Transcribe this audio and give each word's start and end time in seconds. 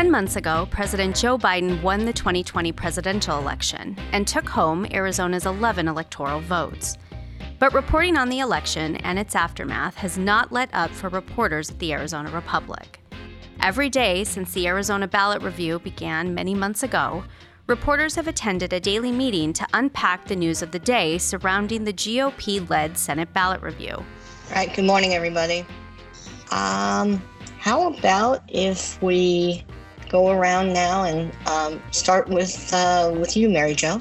Ten 0.00 0.10
months 0.10 0.36
ago, 0.36 0.66
President 0.70 1.14
Joe 1.14 1.36
Biden 1.36 1.82
won 1.82 2.06
the 2.06 2.12
2020 2.14 2.72
presidential 2.72 3.36
election 3.36 3.94
and 4.12 4.26
took 4.26 4.48
home 4.48 4.86
Arizona's 4.86 5.44
11 5.44 5.86
electoral 5.88 6.40
votes. 6.40 6.96
But 7.58 7.74
reporting 7.74 8.16
on 8.16 8.30
the 8.30 8.38
election 8.38 8.96
and 8.96 9.18
its 9.18 9.34
aftermath 9.36 9.96
has 9.96 10.16
not 10.16 10.52
let 10.52 10.70
up 10.72 10.90
for 10.90 11.10
reporters 11.10 11.68
at 11.70 11.78
the 11.80 11.92
Arizona 11.92 12.30
Republic. 12.30 12.98
Every 13.60 13.90
day 13.90 14.24
since 14.24 14.54
the 14.54 14.66
Arizona 14.68 15.06
ballot 15.06 15.42
review 15.42 15.78
began 15.80 16.32
many 16.32 16.54
months 16.54 16.82
ago, 16.82 17.22
reporters 17.66 18.14
have 18.14 18.26
attended 18.26 18.72
a 18.72 18.80
daily 18.80 19.12
meeting 19.12 19.52
to 19.52 19.66
unpack 19.74 20.26
the 20.26 20.34
news 20.34 20.62
of 20.62 20.70
the 20.70 20.78
day 20.78 21.18
surrounding 21.18 21.84
the 21.84 21.92
GOP 21.92 22.66
led 22.70 22.96
Senate 22.96 23.34
ballot 23.34 23.60
review. 23.60 23.96
All 23.96 24.54
right, 24.54 24.74
good 24.74 24.86
morning, 24.86 25.12
everybody. 25.12 25.66
Um, 26.50 27.22
how 27.58 27.92
about 27.92 28.42
if 28.48 29.00
we 29.02 29.62
go 30.10 30.30
around 30.30 30.72
now 30.72 31.04
and 31.04 31.32
um, 31.46 31.82
start 31.92 32.28
with 32.28 32.72
uh, 32.74 33.14
with 33.16 33.36
you, 33.36 33.48
Mary 33.48 33.74
Jo? 33.74 34.00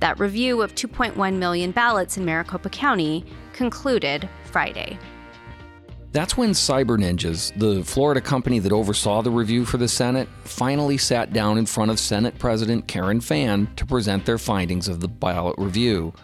That 0.00 0.18
review 0.20 0.62
of 0.62 0.74
2.1 0.74 1.38
million 1.38 1.70
ballots 1.70 2.16
in 2.16 2.24
Maricopa 2.24 2.68
County 2.68 3.24
concluded 3.52 4.28
Friday. 4.44 4.98
That's 6.12 6.36
when 6.36 6.50
Cyber 6.50 6.96
Ninjas, 6.98 7.52
the 7.58 7.84
Florida 7.84 8.20
company 8.20 8.58
that 8.60 8.72
oversaw 8.72 9.22
the 9.22 9.30
review 9.30 9.64
for 9.64 9.76
the 9.76 9.88
Senate, 9.88 10.28
finally 10.44 10.96
sat 10.96 11.32
down 11.32 11.58
in 11.58 11.66
front 11.66 11.90
of 11.90 11.98
Senate 11.98 12.38
President 12.38 12.86
Karen 12.86 13.20
Fann 13.20 13.68
to 13.76 13.84
present 13.84 14.24
their 14.24 14.38
findings 14.38 14.88
of 14.88 15.00
the 15.00 15.08
ballot 15.08 15.56
review. 15.58 16.14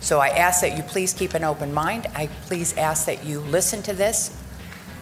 So 0.00 0.18
I 0.18 0.28
ask 0.28 0.62
that 0.62 0.76
you 0.76 0.82
please 0.82 1.12
keep 1.12 1.34
an 1.34 1.44
open 1.44 1.72
mind. 1.72 2.06
I 2.14 2.26
please 2.46 2.76
ask 2.76 3.06
that 3.06 3.24
you 3.24 3.40
listen 3.40 3.82
to 3.82 3.92
this 3.92 4.36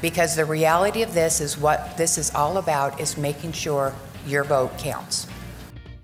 because 0.00 0.36
the 0.36 0.44
reality 0.44 1.02
of 1.02 1.12
this 1.14 1.40
is 1.40 1.58
what 1.58 1.96
this 1.96 2.18
is 2.18 2.34
all 2.34 2.58
about 2.58 3.00
is 3.00 3.16
making 3.16 3.52
sure 3.52 3.94
your 4.26 4.44
vote 4.44 4.76
counts. 4.78 5.26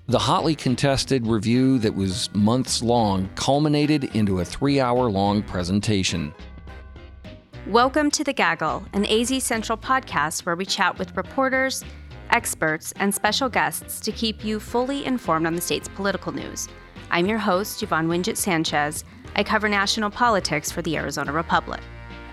The 0.07 0.19
hotly 0.19 0.55
contested 0.55 1.27
review 1.27 1.79
that 1.79 1.95
was 1.95 2.29
months 2.35 2.83
long 2.83 3.31
culminated 3.37 4.05
into 4.15 4.41
a 4.41 4.45
three 4.45 4.81
hour 4.81 5.11
long 5.11 5.43
presentation. 5.43 6.35
Welcome 7.69 8.11
to 8.11 8.25
The 8.25 8.35
Gaggle, 8.35 8.85
an 8.93 9.07
AZ 9.07 9.43
Central 9.43 9.79
podcast 9.79 10.45
where 10.45 10.57
we 10.57 10.67
chat 10.67 10.99
with 10.99 11.17
reporters, 11.17 11.83
experts, 12.31 12.93
and 12.97 13.15
special 13.15 13.49
guests 13.49 14.01
to 14.01 14.13
keep 14.13 14.45
you 14.45 14.61
fully 14.61 15.07
informed 15.07 15.47
on 15.47 15.55
the 15.55 15.63
state's 15.63 15.89
political 15.89 16.33
news. 16.33 16.69
I'm 17.11 17.27
your 17.27 17.39
host, 17.39 17.83
Yvonne 17.83 18.09
Wingett 18.09 18.37
Sanchez. 18.37 19.05
I 19.37 19.45
cover 19.45 19.69
national 19.69 20.11
politics 20.11 20.71
for 20.71 20.83
the 20.83 20.97
Arizona 20.97 21.33
Republic. 21.33 21.81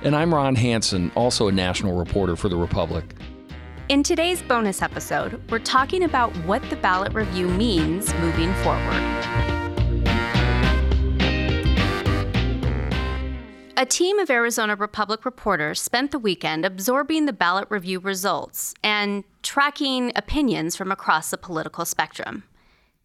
And 0.04 0.16
I'm 0.16 0.34
Ron 0.34 0.56
Hansen, 0.56 1.12
also 1.14 1.48
a 1.48 1.52
national 1.52 1.96
reporter 1.96 2.36
for 2.36 2.50
the 2.50 2.58
Republic. 2.58 3.06
In 3.88 4.02
today's 4.02 4.42
bonus 4.42 4.82
episode, 4.82 5.40
we're 5.52 5.60
talking 5.60 6.04
about 6.04 6.36
what 6.38 6.68
the 6.72 6.76
ballot 6.78 7.14
review 7.14 7.48
means 7.48 8.12
moving 8.16 8.52
forward. 8.56 8.98
A 13.78 13.86
team 13.86 14.18
of 14.18 14.32
Arizona 14.32 14.76
Republic 14.76 15.24
reporters 15.24 15.80
spent 15.80 16.10
the 16.10 16.18
weekend 16.18 16.66
absorbing 16.66 17.28
the 17.28 17.34
ballot 17.34 17.68
review 17.70 18.00
results 18.00 18.74
and 18.84 19.24
tracking 19.44 20.12
opinions 20.16 20.76
from 20.76 20.92
across 20.92 21.30
the 21.30 21.38
political 21.38 21.86
spectrum. 21.86 22.44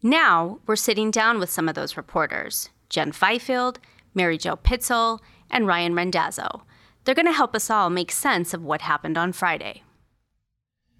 Now, 0.01 0.61
we're 0.65 0.75
sitting 0.75 1.11
down 1.11 1.37
with 1.37 1.51
some 1.51 1.69
of 1.69 1.75
those 1.75 1.95
reporters 1.95 2.71
Jen 2.89 3.11
Fifield, 3.11 3.77
Mary 4.15 4.39
Jo 4.39 4.55
Pitzl, 4.55 5.19
and 5.51 5.67
Ryan 5.67 5.93
Randazzo. 5.93 6.63
They're 7.07 7.15
going 7.15 7.25
to 7.25 7.31
help 7.31 7.55
us 7.55 7.69
all 7.69 7.89
make 7.89 8.11
sense 8.11 8.53
of 8.53 8.65
what 8.65 8.81
happened 8.81 9.17
on 9.17 9.31
Friday. 9.31 9.81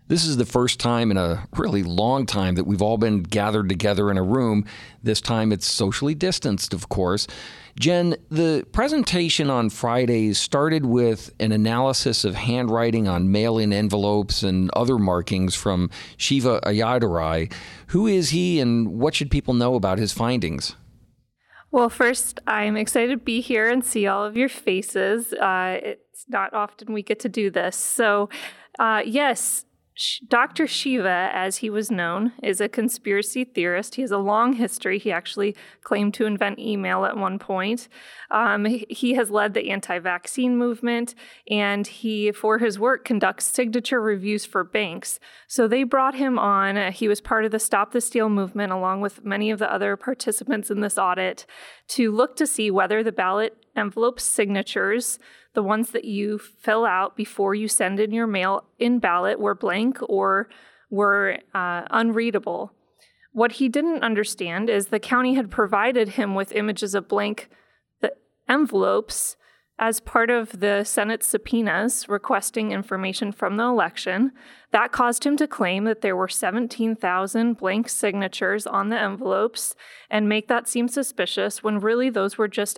This 0.08 0.24
is 0.24 0.38
the 0.38 0.46
first 0.46 0.80
time 0.80 1.12
in 1.12 1.18
a 1.18 1.46
really 1.58 1.84
long 1.84 2.26
time 2.26 2.56
that 2.56 2.64
we've 2.64 2.82
all 2.82 2.98
been 2.98 3.24
gathered 3.24 3.68
together 3.68 4.10
in 4.10 4.18
a 4.18 4.24
room. 4.24 4.64
This 5.04 5.20
time 5.20 5.52
it's 5.52 5.70
socially 5.70 6.16
distanced, 6.16 6.74
of 6.74 6.88
course. 6.88 7.28
Jen, 7.78 8.16
the 8.30 8.66
presentation 8.72 9.50
on 9.50 9.70
Friday 9.70 10.32
started 10.32 10.86
with 10.86 11.30
an 11.42 11.52
analysis 11.52 12.24
of 12.24 12.36
handwriting 12.36 13.10
on 13.10 13.30
mail 13.30 13.58
in 13.58 13.74
envelopes 13.74 14.44
and 14.44 14.72
other 14.78 14.98
markings 14.98 15.56
from 15.56 15.90
Shiva 16.16 16.62
Ayyadurai. 16.64 17.52
Who 17.88 18.08
is 18.08 18.30
he 18.30 18.62
and 18.62 18.98
what 18.98 19.14
should 19.14 19.30
people 19.30 19.54
know 19.54 19.76
about 19.76 20.00
his 20.00 20.14
findings? 20.14 20.74
Well, 21.72 21.90
first, 21.90 22.40
I'm 22.48 22.78
excited 22.78 23.12
to 23.12 23.18
be 23.18 23.42
here 23.42 23.70
and 23.70 23.84
see 23.84 24.08
all 24.08 24.24
of 24.24 24.38
your 24.38 24.50
faces. 24.50 25.34
Uh, 25.34 25.80
it's 25.84 26.26
not 26.30 26.54
often 26.54 26.94
we 26.94 27.04
get 27.04 27.20
to 27.22 27.30
do 27.30 27.50
this. 27.50 27.76
So, 27.76 28.30
uh, 28.80 29.04
yes, 29.06 29.66
Dr. 30.28 30.68
Shiva, 30.68 31.32
as 31.34 31.58
he 31.58 31.70
was 31.70 31.90
known, 31.90 32.34
is 32.44 32.62
a 32.62 32.70
conspiracy 32.70 33.44
theorist. 33.44 33.96
He 33.96 34.04
has 34.04 34.12
a 34.12 34.18
long 34.18 34.54
history. 34.54 35.00
He 35.00 35.12
actually 35.12 35.56
claimed 35.82 36.14
to 36.16 36.26
invent 36.26 36.60
email 36.60 37.04
at 37.06 37.18
one 37.18 37.40
point. 37.40 37.88
Um, 38.30 38.66
he 38.66 39.16
has 39.16 39.32
led 39.32 39.54
the 39.54 39.72
anti 39.72 39.98
vaccine 39.98 40.56
movement, 40.56 41.16
and 41.50 41.88
he, 41.88 42.32
for 42.32 42.60
his 42.60 42.78
work, 42.78 43.06
conducts 43.06 43.48
signature 43.48 44.02
reviews 44.02 44.46
for 44.46 44.64
banks. 44.64 45.20
So 45.48 45.68
they 45.68 45.84
brought 45.84 46.16
him 46.16 46.38
on. 46.38 46.92
He 46.92 47.08
was 47.08 47.20
part 47.20 47.46
of 47.46 47.52
the 47.52 47.60
Stop 47.60 47.92
the 47.92 48.02
Steal 48.02 48.30
movement, 48.30 48.72
along 48.72 49.02
with 49.02 49.26
many 49.26 49.50
of 49.50 49.58
the 49.58 49.72
other 49.72 49.96
participants 49.96 50.70
in 50.70 50.82
this 50.82 50.98
audit, 50.98 51.46
to 51.90 52.12
look 52.12 52.36
to 52.36 52.46
see 52.46 52.70
whether 52.70 53.04
the 53.04 53.12
ballot 53.12 53.58
envelope 53.78 54.20
signatures 54.20 55.20
the 55.54 55.64
ones 55.64 55.92
that 55.92 56.06
you 56.06 56.38
fill 56.38 56.86
out 56.86 57.16
before 57.16 57.56
you 57.56 57.68
send 57.68 58.00
in 58.00 58.12
your 58.12 58.28
mail 58.28 58.66
in 58.78 59.00
ballot 59.00 59.40
were 59.40 59.56
blank 59.56 59.98
or 60.08 60.50
were 60.90 61.40
uh, 61.54 61.84
unreadable. 61.90 62.72
What 63.32 63.54
he 63.54 63.70
didn't 63.70 64.04
understand 64.04 64.70
is 64.70 64.88
the 64.88 65.00
county 65.00 65.36
had 65.36 65.50
provided 65.50 66.10
him 66.10 66.36
with 66.36 66.52
images 66.52 66.96
of 66.96 67.08
blank 67.08 67.50
envelopes 68.50 69.36
as 69.80 70.00
part 70.00 70.30
of 70.30 70.60
the 70.60 70.84
Senate 70.84 71.24
subpoenas 71.24 72.10
requesting 72.10 72.72
information 72.72 73.32
from 73.32 73.58
the 73.58 73.64
election. 73.64 74.32
That 74.72 74.92
caused 74.92 75.26
him 75.26 75.38
to 75.38 75.48
claim 75.48 75.86
that 75.86 76.02
there 76.02 76.16
were 76.16 76.28
17,000 76.28 77.54
blank 77.54 77.88
signatures 77.88 78.68
on 78.68 78.90
the 78.90 79.00
envelopes 79.00 79.76
and 80.10 80.28
make 80.28 80.50
that 80.50 80.68
seem 80.68 80.90
suspicious 80.90 81.64
when 81.64 81.80
really 81.80 82.10
those 82.10 82.38
were 82.38 82.50
just 82.50 82.78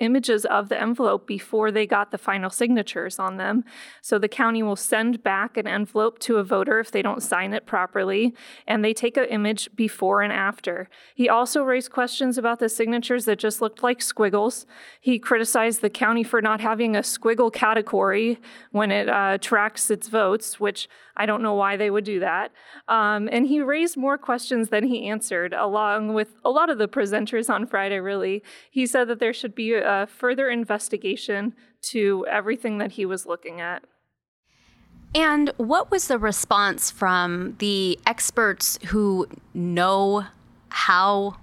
images 0.00 0.44
of 0.44 0.68
the 0.68 0.80
envelope 0.80 1.28
before 1.28 1.70
they 1.70 1.86
got 1.86 2.10
the 2.10 2.18
final 2.18 2.50
signatures 2.50 3.20
on 3.20 3.36
them. 3.36 3.62
So 4.02 4.18
the 4.18 4.26
county 4.26 4.64
will 4.64 4.74
send 4.74 5.22
back 5.22 5.56
an 5.56 5.68
envelope 5.68 6.18
to 6.20 6.38
a 6.38 6.44
voter 6.44 6.80
if 6.80 6.90
they 6.90 7.02
don't 7.02 7.22
sign 7.22 7.52
it 7.52 7.66
properly, 7.66 8.34
and 8.66 8.84
they 8.84 8.92
take 8.92 9.16
an 9.16 9.26
image 9.26 9.68
before 9.76 10.22
and 10.22 10.32
after. 10.32 10.88
He 11.14 11.28
also 11.28 11.62
raised 11.62 11.92
questions 11.92 12.36
about 12.36 12.58
the 12.58 12.68
signatures 12.68 13.26
that 13.26 13.38
just 13.38 13.60
looked 13.60 13.82
like 13.82 14.02
squiggles. 14.02 14.66
He 15.00 15.20
criticized 15.20 15.82
the 15.82 15.90
county 15.90 16.24
for 16.24 16.37
not 16.40 16.60
having 16.60 16.96
a 16.96 17.00
squiggle 17.00 17.52
category 17.52 18.38
when 18.72 18.90
it 18.90 19.08
uh, 19.08 19.38
tracks 19.38 19.90
its 19.90 20.08
votes, 20.08 20.58
which 20.58 20.88
I 21.16 21.26
don't 21.26 21.42
know 21.42 21.54
why 21.54 21.76
they 21.76 21.90
would 21.90 22.04
do 22.04 22.20
that. 22.20 22.52
Um, 22.88 23.28
and 23.32 23.46
he 23.46 23.60
raised 23.60 23.96
more 23.96 24.18
questions 24.18 24.68
than 24.68 24.84
he 24.84 25.08
answered, 25.08 25.52
along 25.52 26.14
with 26.14 26.36
a 26.44 26.50
lot 26.50 26.70
of 26.70 26.78
the 26.78 26.88
presenters 26.88 27.50
on 27.50 27.66
Friday, 27.66 27.98
really. 27.98 28.42
He 28.70 28.86
said 28.86 29.08
that 29.08 29.18
there 29.18 29.32
should 29.32 29.54
be 29.54 29.74
a 29.74 30.06
further 30.06 30.48
investigation 30.48 31.54
to 31.80 32.26
everything 32.30 32.78
that 32.78 32.92
he 32.92 33.06
was 33.06 33.26
looking 33.26 33.60
at. 33.60 33.84
And 35.14 35.50
what 35.56 35.90
was 35.90 36.08
the 36.08 36.18
response 36.18 36.90
from 36.90 37.56
the 37.58 37.98
experts 38.06 38.78
who 38.86 39.26
know 39.54 40.26
how 40.68 41.36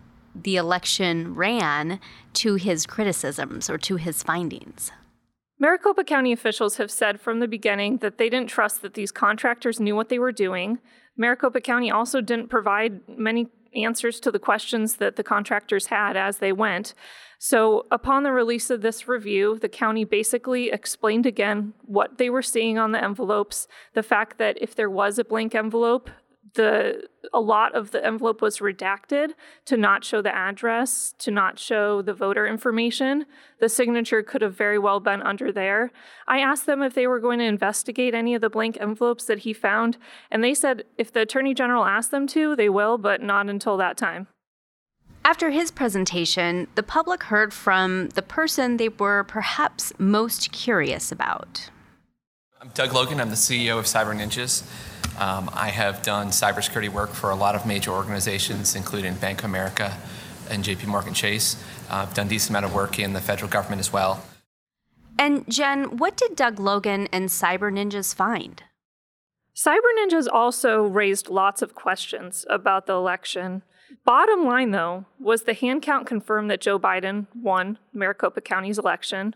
the 0.43 0.57
election 0.57 1.35
ran 1.35 1.99
to 2.33 2.55
his 2.55 2.85
criticisms 2.85 3.69
or 3.69 3.77
to 3.79 3.95
his 3.95 4.23
findings? 4.23 4.91
Maricopa 5.57 6.03
County 6.03 6.33
officials 6.33 6.77
have 6.77 6.91
said 6.91 7.21
from 7.21 7.39
the 7.39 7.47
beginning 7.47 7.97
that 7.97 8.17
they 8.17 8.29
didn't 8.29 8.49
trust 8.49 8.81
that 8.81 8.93
these 8.93 9.11
contractors 9.11 9.79
knew 9.79 9.95
what 9.95 10.09
they 10.09 10.19
were 10.19 10.33
doing. 10.33 10.79
Maricopa 11.15 11.61
County 11.61 11.89
also 11.89 12.19
didn't 12.19 12.49
provide 12.49 12.99
many 13.07 13.47
answers 13.73 14.19
to 14.21 14.31
the 14.31 14.39
questions 14.39 14.97
that 14.97 15.15
the 15.15 15.23
contractors 15.23 15.87
had 15.87 16.17
as 16.17 16.37
they 16.39 16.51
went. 16.51 16.93
So, 17.37 17.85
upon 17.91 18.23
the 18.23 18.31
release 18.31 18.69
of 18.69 18.81
this 18.81 19.07
review, 19.07 19.59
the 19.59 19.69
county 19.69 20.03
basically 20.05 20.71
explained 20.71 21.25
again 21.25 21.73
what 21.85 22.17
they 22.17 22.29
were 22.29 22.41
seeing 22.41 22.77
on 22.77 22.91
the 22.91 23.03
envelopes, 23.03 23.67
the 23.93 24.03
fact 24.03 24.37
that 24.37 24.57
if 24.61 24.73
there 24.75 24.89
was 24.89 25.19
a 25.19 25.25
blank 25.25 25.53
envelope, 25.53 26.09
the 26.53 27.07
a 27.33 27.39
lot 27.39 27.73
of 27.75 27.91
the 27.91 28.05
envelope 28.05 28.41
was 28.41 28.59
redacted 28.59 29.31
to 29.65 29.75
not 29.75 30.03
show 30.03 30.21
the 30.21 30.33
address, 30.33 31.13
to 31.17 31.31
not 31.31 31.57
show 31.57 32.01
the 32.01 32.13
voter 32.13 32.45
information. 32.45 33.25
The 33.59 33.67
signature 33.67 34.21
could 34.21 34.41
have 34.41 34.55
very 34.55 34.77
well 34.77 34.99
been 34.99 35.21
under 35.21 35.51
there. 35.51 35.91
I 36.27 36.39
asked 36.39 36.65
them 36.65 36.81
if 36.81 36.93
they 36.93 37.07
were 37.07 37.19
going 37.19 37.39
to 37.39 37.45
investigate 37.45 38.13
any 38.13 38.35
of 38.35 38.41
the 38.41 38.49
blank 38.49 38.77
envelopes 38.79 39.25
that 39.25 39.39
he 39.39 39.53
found, 39.53 39.97
and 40.29 40.43
they 40.43 40.53
said 40.53 40.83
if 40.97 41.11
the 41.11 41.21
attorney 41.21 41.53
general 41.53 41.85
asked 41.85 42.11
them 42.11 42.27
to, 42.27 42.55
they 42.55 42.69
will, 42.69 42.97
but 42.97 43.21
not 43.21 43.49
until 43.49 43.77
that 43.77 43.97
time. 43.97 44.27
After 45.25 45.49
his 45.49 45.71
presentation, 45.71 46.67
the 46.75 46.83
public 46.83 47.23
heard 47.23 47.51
from 47.51 48.09
the 48.09 48.21
person 48.21 48.77
they 48.77 48.89
were 48.89 49.23
perhaps 49.23 49.91
most 49.97 50.51
curious 50.51 51.11
about. 51.11 51.71
I'm 52.61 52.69
Doug 52.75 52.93
Logan. 52.93 53.19
I'm 53.19 53.31
the 53.31 53.35
CEO 53.35 53.79
of 53.79 53.85
Cyber 53.85 54.15
Ninjas. 54.15 54.63
Um, 55.17 55.49
I 55.53 55.69
have 55.69 56.01
done 56.01 56.27
cybersecurity 56.27 56.89
work 56.89 57.11
for 57.11 57.29
a 57.29 57.35
lot 57.35 57.55
of 57.55 57.65
major 57.65 57.91
organizations, 57.91 58.75
including 58.75 59.15
Bank 59.15 59.39
of 59.39 59.45
America 59.45 59.97
and 60.49 60.63
JP 60.63 60.87
Morgan 60.87 61.13
Chase. 61.13 61.55
Uh, 61.89 62.05
I've 62.07 62.13
done 62.13 62.27
a 62.27 62.29
decent 62.29 62.51
amount 62.51 62.65
of 62.65 62.73
work 62.73 62.99
in 62.99 63.13
the 63.13 63.21
federal 63.21 63.49
government 63.49 63.79
as 63.79 63.93
well. 63.93 64.23
And 65.17 65.49
Jen, 65.49 65.97
what 65.97 66.17
did 66.17 66.35
Doug 66.35 66.59
Logan 66.59 67.07
and 67.11 67.29
Cyber 67.29 67.71
Ninjas 67.71 68.13
find? 68.13 68.61
Cyber 69.55 69.79
Ninjas 69.97 70.27
also 70.31 70.83
raised 70.83 71.29
lots 71.29 71.61
of 71.61 71.75
questions 71.75 72.45
about 72.49 72.85
the 72.85 72.93
election. 72.93 73.61
Bottom 74.03 74.45
line, 74.45 74.71
though, 74.71 75.05
was 75.19 75.43
the 75.43 75.53
hand 75.53 75.81
count 75.81 76.05
confirmed 76.05 76.51
that 76.51 76.59
Joe 76.59 76.77
Biden 76.77 77.27
won 77.33 77.77
Maricopa 77.93 78.41
County's 78.41 78.77
election, 78.77 79.33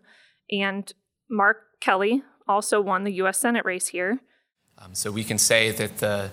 and 0.52 0.92
Mark 1.30 1.58
Kelly 1.80 2.24
also 2.48 2.82
won 2.82 3.06
the 3.06 3.14
U.S. 3.14 3.38
Senate 3.38 3.64
race 3.64 3.88
here. 3.88 4.20
Um, 4.82 4.96
so 4.96 5.12
we 5.12 5.24
can 5.24 5.38
say 5.38 5.72
that 5.72 5.98
the, 5.98 6.30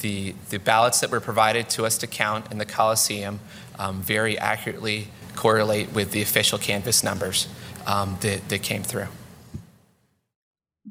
the, 0.00 0.34
the 0.50 0.58
ballots 0.58 1.00
that 1.00 1.10
were 1.10 1.20
provided 1.20 1.68
to 1.70 1.84
us 1.84 1.98
to 1.98 2.06
count 2.06 2.50
in 2.50 2.58
the 2.58 2.64
Coliseum 2.64 3.40
um, 3.78 4.00
very 4.00 4.38
accurately 4.38 5.08
correlate 5.34 5.92
with 5.92 6.12
the 6.12 6.22
official 6.22 6.58
canvass 6.58 7.04
numbers 7.04 7.48
um, 7.86 8.16
that, 8.22 8.48
that 8.48 8.62
came 8.62 8.82
through. 8.82 9.08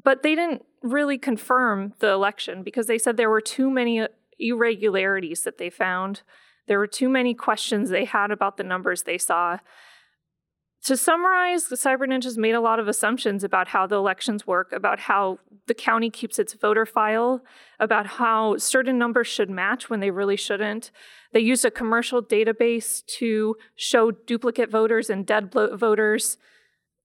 But 0.02 0.22
they 0.22 0.36
didn't 0.36 0.64
really 0.82 1.18
confirm 1.18 1.94
the 1.98 2.10
election 2.10 2.62
because 2.62 2.86
they 2.86 2.98
said 2.98 3.16
there 3.16 3.30
were 3.30 3.40
too 3.40 3.68
many 3.68 4.06
irregularities 4.38 5.42
that 5.42 5.58
they 5.58 5.70
found. 5.70 6.22
There 6.68 6.78
were 6.78 6.86
too 6.86 7.08
many 7.08 7.34
questions 7.34 7.90
they 7.90 8.04
had 8.04 8.30
about 8.30 8.56
the 8.56 8.64
numbers 8.64 9.02
they 9.02 9.18
saw 9.18 9.58
to 10.86 10.96
summarize, 10.96 11.64
the 11.64 11.74
Cyber 11.74 12.06
Ninjas 12.06 12.36
made 12.36 12.54
a 12.54 12.60
lot 12.60 12.78
of 12.78 12.86
assumptions 12.86 13.42
about 13.42 13.66
how 13.66 13.88
the 13.88 13.96
elections 13.96 14.46
work, 14.46 14.72
about 14.72 15.00
how 15.00 15.40
the 15.66 15.74
county 15.74 16.10
keeps 16.10 16.38
its 16.38 16.54
voter 16.54 16.86
file, 16.86 17.42
about 17.80 18.06
how 18.06 18.56
certain 18.56 18.96
numbers 18.96 19.26
should 19.26 19.50
match 19.50 19.90
when 19.90 19.98
they 19.98 20.12
really 20.12 20.36
shouldn't. 20.36 20.92
They 21.32 21.40
used 21.40 21.64
a 21.64 21.72
commercial 21.72 22.22
database 22.22 23.04
to 23.18 23.56
show 23.74 24.12
duplicate 24.12 24.70
voters 24.70 25.10
and 25.10 25.26
dead 25.26 25.52
voters 25.52 26.38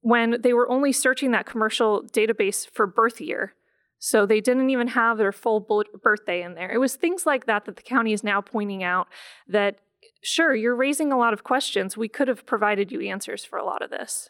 when 0.02 0.40
they 0.42 0.54
were 0.54 0.70
only 0.70 0.92
searching 0.92 1.32
that 1.32 1.48
commercial 1.48 2.04
database 2.04 2.70
for 2.70 2.86
birth 2.86 3.20
year. 3.20 3.56
So 3.98 4.28
they 4.28 4.42
didn't 4.42 4.70
even 4.70 4.90
have 4.90 5.18
their 5.18 5.32
full 5.32 5.60
birthday 6.04 6.44
in 6.44 6.54
there. 6.54 6.72
It 6.72 6.78
was 6.78 6.96
things 6.96 7.26
like 7.26 7.48
that 7.48 7.66
that 7.66 7.78
the 7.78 7.82
county 7.82 8.14
is 8.14 8.24
now 8.24 8.42
pointing 8.42 8.84
out 8.84 9.08
that 9.48 9.80
sure, 10.22 10.56
you're 10.56 10.76
raising 10.76 11.12
a 11.12 11.18
lot 11.18 11.34
of 11.34 11.44
questions. 11.44 11.98
We 11.98 12.08
could 12.08 12.28
have 12.28 12.46
provided 12.46 12.92
you 12.92 13.02
answers 13.02 13.44
for 13.44 13.58
a 13.58 13.66
lot 13.66 13.82
of 13.82 13.90
this. 13.90 14.30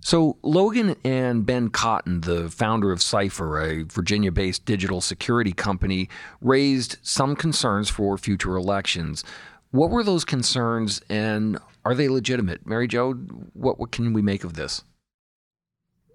So, 0.00 0.38
Logan 0.42 0.94
and 1.04 1.44
Ben 1.44 1.70
Cotton, 1.70 2.20
the 2.20 2.48
founder 2.48 2.92
of 2.92 3.00
CyFIR, 3.00 3.82
a 3.82 3.84
Virginia 3.84 4.30
based 4.30 4.64
digital 4.64 5.00
security 5.00 5.52
company, 5.52 6.08
raised 6.40 6.98
some 7.02 7.34
concerns 7.34 7.90
for 7.90 8.16
future 8.16 8.54
elections. 8.54 9.24
What 9.70 9.90
were 9.90 10.04
those 10.04 10.24
concerns 10.24 11.02
and 11.10 11.58
are 11.84 11.94
they 11.94 12.08
legitimate? 12.08 12.66
Mary 12.66 12.86
Jo, 12.86 13.14
what, 13.54 13.78
what 13.78 13.90
can 13.90 14.12
we 14.12 14.22
make 14.22 14.44
of 14.44 14.54
this? 14.54 14.82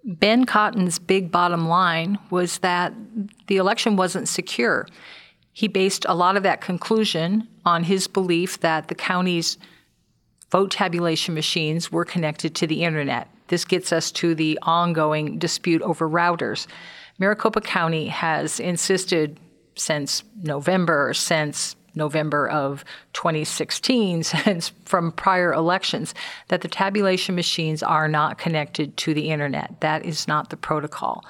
Ben 0.04 0.44
Cotton's 0.44 0.98
big 0.98 1.30
bottom 1.30 1.68
line 1.68 2.18
was 2.30 2.58
that 2.58 2.92
the 3.46 3.56
election 3.56 3.96
wasn't 3.96 4.28
secure. 4.28 4.86
He 5.54 5.68
based 5.68 6.04
a 6.08 6.14
lot 6.14 6.36
of 6.36 6.42
that 6.42 6.60
conclusion 6.60 7.46
on 7.64 7.84
his 7.84 8.08
belief 8.08 8.60
that 8.60 8.88
the 8.88 8.94
county's 8.94 9.56
vote 10.50 10.72
tabulation 10.72 11.32
machines 11.32 11.90
were 11.90 12.04
connected 12.04 12.56
to 12.56 12.66
the 12.66 12.82
internet. 12.82 13.28
This 13.48 13.64
gets 13.64 13.92
us 13.92 14.10
to 14.12 14.34
the 14.34 14.58
ongoing 14.62 15.38
dispute 15.38 15.80
over 15.82 16.08
routers. 16.10 16.66
Maricopa 17.18 17.60
County 17.60 18.08
has 18.08 18.58
insisted 18.58 19.38
since 19.76 20.24
November, 20.42 21.14
since 21.14 21.76
November 21.94 22.48
of 22.48 22.84
2016, 23.12 24.22
since 24.24 24.72
from 24.84 25.12
prior 25.12 25.52
elections, 25.52 26.14
that 26.48 26.62
the 26.62 26.68
tabulation 26.68 27.36
machines 27.36 27.80
are 27.80 28.08
not 28.08 28.38
connected 28.38 28.96
to 28.96 29.14
the 29.14 29.30
internet. 29.30 29.80
That 29.80 30.04
is 30.04 30.26
not 30.26 30.50
the 30.50 30.56
protocol. 30.56 31.24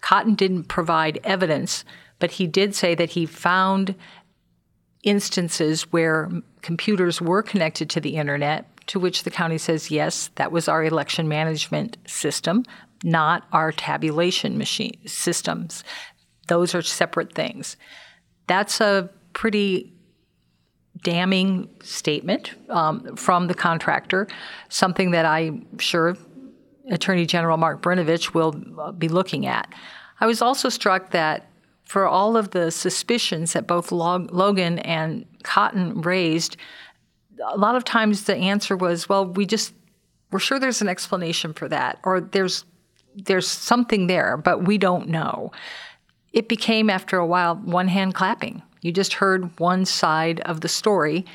Cotton 0.00 0.36
didn't 0.36 0.64
provide 0.64 1.18
evidence 1.24 1.84
but 2.22 2.30
he 2.30 2.46
did 2.46 2.72
say 2.72 2.94
that 2.94 3.10
he 3.10 3.26
found 3.26 3.96
instances 5.02 5.90
where 5.90 6.30
computers 6.60 7.20
were 7.20 7.42
connected 7.42 7.90
to 7.90 8.00
the 8.00 8.14
internet, 8.14 8.64
to 8.86 9.00
which 9.00 9.24
the 9.24 9.30
county 9.30 9.58
says, 9.58 9.90
yes, 9.90 10.30
that 10.36 10.52
was 10.52 10.68
our 10.68 10.84
election 10.84 11.26
management 11.26 11.96
system, 12.06 12.62
not 13.02 13.48
our 13.52 13.72
tabulation 13.72 14.56
machine 14.56 14.96
systems. 15.04 15.82
Those 16.46 16.76
are 16.76 16.82
separate 16.82 17.32
things. 17.32 17.76
That's 18.46 18.80
a 18.80 19.10
pretty 19.32 19.92
damning 21.02 21.70
statement 21.82 22.54
um, 22.68 23.16
from 23.16 23.48
the 23.48 23.54
contractor, 23.54 24.28
something 24.68 25.10
that 25.10 25.26
I'm 25.26 25.76
sure 25.80 26.16
Attorney 26.88 27.26
General 27.26 27.56
Mark 27.56 27.82
Brnovich 27.82 28.32
will 28.32 28.52
be 28.92 29.08
looking 29.08 29.44
at. 29.44 29.74
I 30.20 30.26
was 30.26 30.40
also 30.40 30.68
struck 30.68 31.10
that 31.10 31.48
for 31.92 32.08
all 32.08 32.38
of 32.38 32.52
the 32.52 32.70
suspicions 32.70 33.52
that 33.52 33.66
both 33.66 33.92
Logan 33.92 34.78
and 34.78 35.26
Cotton 35.42 36.00
raised, 36.00 36.56
a 37.46 37.58
lot 37.58 37.76
of 37.76 37.84
times 37.84 38.24
the 38.24 38.34
answer 38.34 38.74
was, 38.78 39.10
well, 39.10 39.26
we 39.26 39.44
just 39.44 39.74
we're 40.30 40.38
sure 40.38 40.58
there's 40.58 40.80
an 40.80 40.88
explanation 40.88 41.52
for 41.52 41.68
that, 41.68 41.98
or 42.02 42.18
there's 42.18 42.64
there's 43.14 43.46
something 43.46 44.06
there, 44.06 44.38
but 44.38 44.64
we 44.64 44.78
don't 44.78 45.08
know. 45.08 45.52
It 46.32 46.48
became 46.48 46.88
after 46.88 47.18
a 47.18 47.26
while 47.26 47.56
one 47.56 47.88
hand 47.88 48.14
clapping. 48.14 48.62
You 48.80 48.90
just 48.90 49.12
heard 49.12 49.60
one 49.60 49.84
side 49.84 50.40
of 50.40 50.62
the 50.62 50.68
story. 50.70 51.26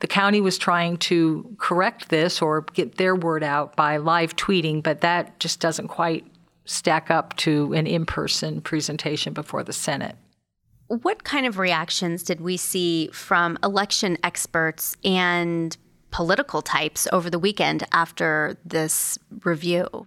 The 0.00 0.08
county 0.08 0.40
was 0.40 0.58
trying 0.58 0.96
to 0.96 1.54
correct 1.58 2.08
this 2.08 2.42
or 2.42 2.62
get 2.62 2.96
their 2.96 3.14
word 3.14 3.44
out 3.44 3.76
by 3.76 3.98
live 3.98 4.34
tweeting, 4.34 4.82
but 4.82 5.02
that 5.02 5.38
just 5.38 5.60
doesn't 5.60 5.86
quite 5.86 6.26
stack 6.68 7.10
up 7.10 7.34
to 7.38 7.72
an 7.72 7.86
in 7.86 8.04
person 8.04 8.60
presentation 8.60 9.32
before 9.32 9.64
the 9.64 9.72
Senate. 9.72 10.16
What 10.88 11.24
kind 11.24 11.46
of 11.46 11.58
reactions 11.58 12.22
did 12.22 12.40
we 12.40 12.56
see 12.56 13.08
from 13.08 13.58
election 13.62 14.18
experts 14.22 14.96
and 15.02 15.76
political 16.10 16.62
types 16.62 17.08
over 17.12 17.30
the 17.30 17.38
weekend 17.38 17.84
after 17.92 18.58
this 18.64 19.18
review? 19.44 20.06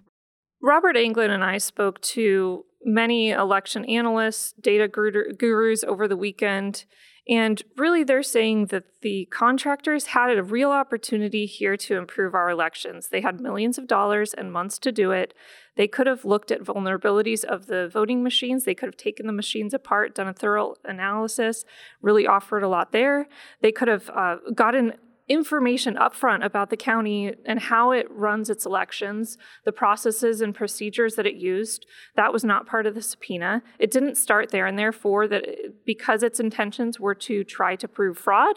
Robert 0.60 0.96
Anglen 0.96 1.30
and 1.30 1.42
I 1.42 1.58
spoke 1.58 2.00
to 2.02 2.64
many 2.84 3.30
election 3.30 3.84
analysts, 3.84 4.54
data 4.60 4.88
gurus 4.88 5.84
over 5.84 6.06
the 6.06 6.16
weekend, 6.16 6.84
and 7.28 7.62
really, 7.76 8.02
they're 8.02 8.24
saying 8.24 8.66
that 8.66 9.00
the 9.02 9.26
contractors 9.26 10.06
had 10.06 10.36
a 10.36 10.42
real 10.42 10.72
opportunity 10.72 11.46
here 11.46 11.76
to 11.76 11.96
improve 11.96 12.34
our 12.34 12.50
elections. 12.50 13.08
They 13.08 13.20
had 13.20 13.40
millions 13.40 13.78
of 13.78 13.86
dollars 13.86 14.34
and 14.34 14.52
months 14.52 14.76
to 14.80 14.90
do 14.90 15.12
it. 15.12 15.32
They 15.76 15.86
could 15.86 16.08
have 16.08 16.24
looked 16.24 16.50
at 16.50 16.62
vulnerabilities 16.62 17.44
of 17.44 17.66
the 17.66 17.88
voting 17.88 18.24
machines. 18.24 18.64
They 18.64 18.74
could 18.74 18.88
have 18.88 18.96
taken 18.96 19.28
the 19.28 19.32
machines 19.32 19.72
apart, 19.72 20.16
done 20.16 20.26
a 20.26 20.32
thorough 20.32 20.74
analysis, 20.84 21.64
really 22.00 22.26
offered 22.26 22.64
a 22.64 22.68
lot 22.68 22.90
there. 22.90 23.28
They 23.60 23.70
could 23.70 23.88
have 23.88 24.10
uh, 24.10 24.36
gotten 24.52 24.94
information 25.32 25.96
upfront 25.96 26.44
about 26.44 26.70
the 26.70 26.76
county 26.76 27.32
and 27.46 27.58
how 27.58 27.90
it 27.90 28.06
runs 28.10 28.50
its 28.50 28.66
elections, 28.66 29.38
the 29.64 29.72
processes 29.72 30.40
and 30.40 30.54
procedures 30.54 31.14
that 31.14 31.26
it 31.26 31.34
used. 31.34 31.86
That 32.16 32.32
was 32.32 32.44
not 32.44 32.66
part 32.66 32.86
of 32.86 32.94
the 32.94 33.02
subpoena. 33.02 33.62
It 33.78 33.90
didn't 33.90 34.16
start 34.16 34.50
there, 34.50 34.66
and 34.66 34.78
therefore, 34.78 35.26
that 35.28 35.84
because 35.84 36.22
its 36.22 36.40
intentions 36.40 37.00
were 37.00 37.14
to 37.16 37.44
try 37.44 37.76
to 37.76 37.88
prove 37.88 38.18
fraud, 38.18 38.56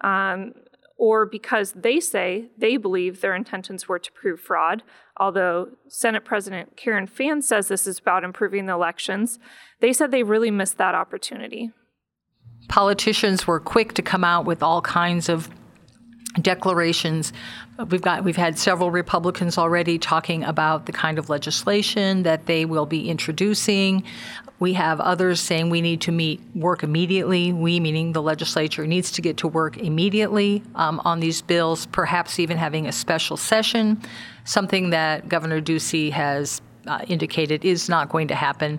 um, 0.00 0.54
or 0.96 1.26
because 1.26 1.72
they 1.72 2.00
say 2.00 2.46
they 2.56 2.76
believe 2.76 3.20
their 3.20 3.34
intentions 3.34 3.88
were 3.88 3.98
to 3.98 4.12
prove 4.12 4.40
fraud, 4.40 4.82
although 5.16 5.68
Senate 5.88 6.24
President 6.24 6.76
Karen 6.76 7.06
Fann 7.06 7.42
says 7.42 7.68
this 7.68 7.86
is 7.86 7.98
about 7.98 8.24
improving 8.24 8.66
the 8.66 8.72
elections, 8.72 9.38
they 9.80 9.92
said 9.92 10.10
they 10.10 10.22
really 10.22 10.50
missed 10.50 10.78
that 10.78 10.94
opportunity. 10.94 11.72
Politicians 12.68 13.46
were 13.46 13.60
quick 13.60 13.92
to 13.94 14.02
come 14.02 14.24
out 14.24 14.44
with 14.46 14.62
all 14.62 14.80
kinds 14.80 15.28
of 15.28 15.50
declarations. 16.40 17.32
We've 17.88 18.02
got 18.02 18.24
we've 18.24 18.36
had 18.36 18.58
several 18.58 18.90
Republicans 18.90 19.58
already 19.58 19.98
talking 19.98 20.44
about 20.44 20.86
the 20.86 20.92
kind 20.92 21.18
of 21.18 21.28
legislation 21.28 22.22
that 22.24 22.46
they 22.46 22.64
will 22.64 22.86
be 22.86 23.08
introducing. 23.08 24.04
We 24.60 24.74
have 24.74 25.00
others 25.00 25.40
saying 25.40 25.70
we 25.70 25.80
need 25.80 26.00
to 26.02 26.12
meet 26.12 26.40
work 26.54 26.82
immediately. 26.82 27.52
We, 27.52 27.80
meaning 27.80 28.12
the 28.12 28.22
legislature, 28.22 28.86
needs 28.86 29.10
to 29.12 29.22
get 29.22 29.36
to 29.38 29.48
work 29.48 29.76
immediately 29.76 30.62
um, 30.74 31.00
on 31.04 31.20
these 31.20 31.42
bills. 31.42 31.86
Perhaps 31.86 32.38
even 32.38 32.56
having 32.56 32.86
a 32.86 32.92
special 32.92 33.36
session, 33.36 34.00
something 34.44 34.90
that 34.90 35.28
Governor 35.28 35.60
Ducey 35.60 36.10
has 36.12 36.62
uh, 36.86 37.04
indicated 37.08 37.64
is 37.64 37.88
not 37.88 38.08
going 38.08 38.28
to 38.28 38.34
happen 38.34 38.78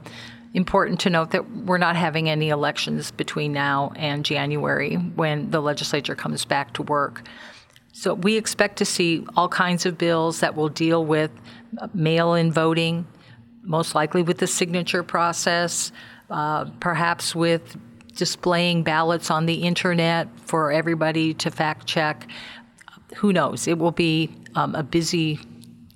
important 0.56 1.02
to 1.02 1.10
note 1.10 1.32
that 1.32 1.52
we're 1.52 1.78
not 1.78 1.98
having 1.98 2.30
any 2.30 2.50
elections 2.50 3.12
between 3.12 3.52
now 3.52 3.92
and 3.98 4.24
January 4.24 4.96
when 4.96 5.52
the 5.52 5.62
legislature 5.62 6.16
comes 6.16 6.46
back 6.46 6.74
to 6.74 6.82
work. 6.82 7.24
So 7.92 8.14
we 8.14 8.38
expect 8.38 8.78
to 8.78 8.86
see 8.86 9.26
all 9.36 9.50
kinds 9.50 9.86
of 9.86 9.98
bills 9.98 10.40
that 10.40 10.56
will 10.56 10.70
deal 10.70 11.06
with 11.06 11.32
mail 11.94 12.34
in 12.36 12.52
voting, 12.52 13.06
most 13.64 13.96
likely 13.96 14.22
with 14.22 14.38
the 14.38 14.48
signature 14.48 15.04
process, 15.04 15.92
uh, 16.30 16.66
perhaps 16.80 17.36
with 17.36 17.78
displaying 18.16 18.84
ballots 18.84 19.30
on 19.30 19.46
the 19.46 19.56
internet 19.56 20.28
for 20.40 20.72
everybody 20.72 21.34
to 21.34 21.52
fact 21.52 21.86
check. 21.86 22.28
Who 23.18 23.34
knows? 23.34 23.68
It 23.68 23.78
will 23.78 23.92
be 23.92 24.34
um, 24.56 24.74
a 24.74 24.84
busy 24.84 25.40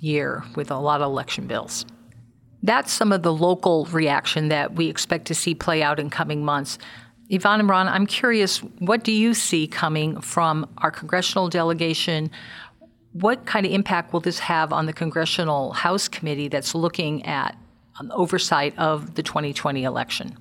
year 0.01 0.43
with 0.55 0.69
a 0.69 0.77
lot 0.77 1.01
of 1.01 1.05
election 1.05 1.47
bills. 1.47 1.85
That's 2.61 2.91
some 2.91 3.11
of 3.11 3.23
the 3.23 3.33
local 3.33 3.85
reaction 3.85 4.49
that 4.49 4.75
we 4.75 4.89
expect 4.89 5.25
to 5.27 5.35
see 5.35 5.55
play 5.55 5.81
out 5.81 5.99
in 5.99 6.09
coming 6.09 6.43
months. 6.43 6.77
Yvonne 7.29 7.59
and 7.59 7.69
Ron, 7.69 7.87
I'm 7.87 8.07
curious, 8.07 8.57
what 8.79 9.03
do 9.03 9.11
you 9.11 9.33
see 9.33 9.67
coming 9.67 10.19
from 10.19 10.67
our 10.79 10.91
congressional 10.91 11.47
delegation? 11.47 12.31
What 13.13 13.45
kind 13.45 13.65
of 13.65 13.71
impact 13.71 14.13
will 14.13 14.19
this 14.19 14.39
have 14.39 14.73
on 14.73 14.87
the 14.87 14.93
Congressional 14.93 15.73
House 15.73 16.07
Committee 16.07 16.47
that's 16.47 16.73
looking 16.73 17.25
at 17.25 17.55
um, 17.99 18.11
oversight 18.13 18.77
of 18.77 19.15
the 19.15 19.23
2020 19.23 19.83
election? 19.83 20.37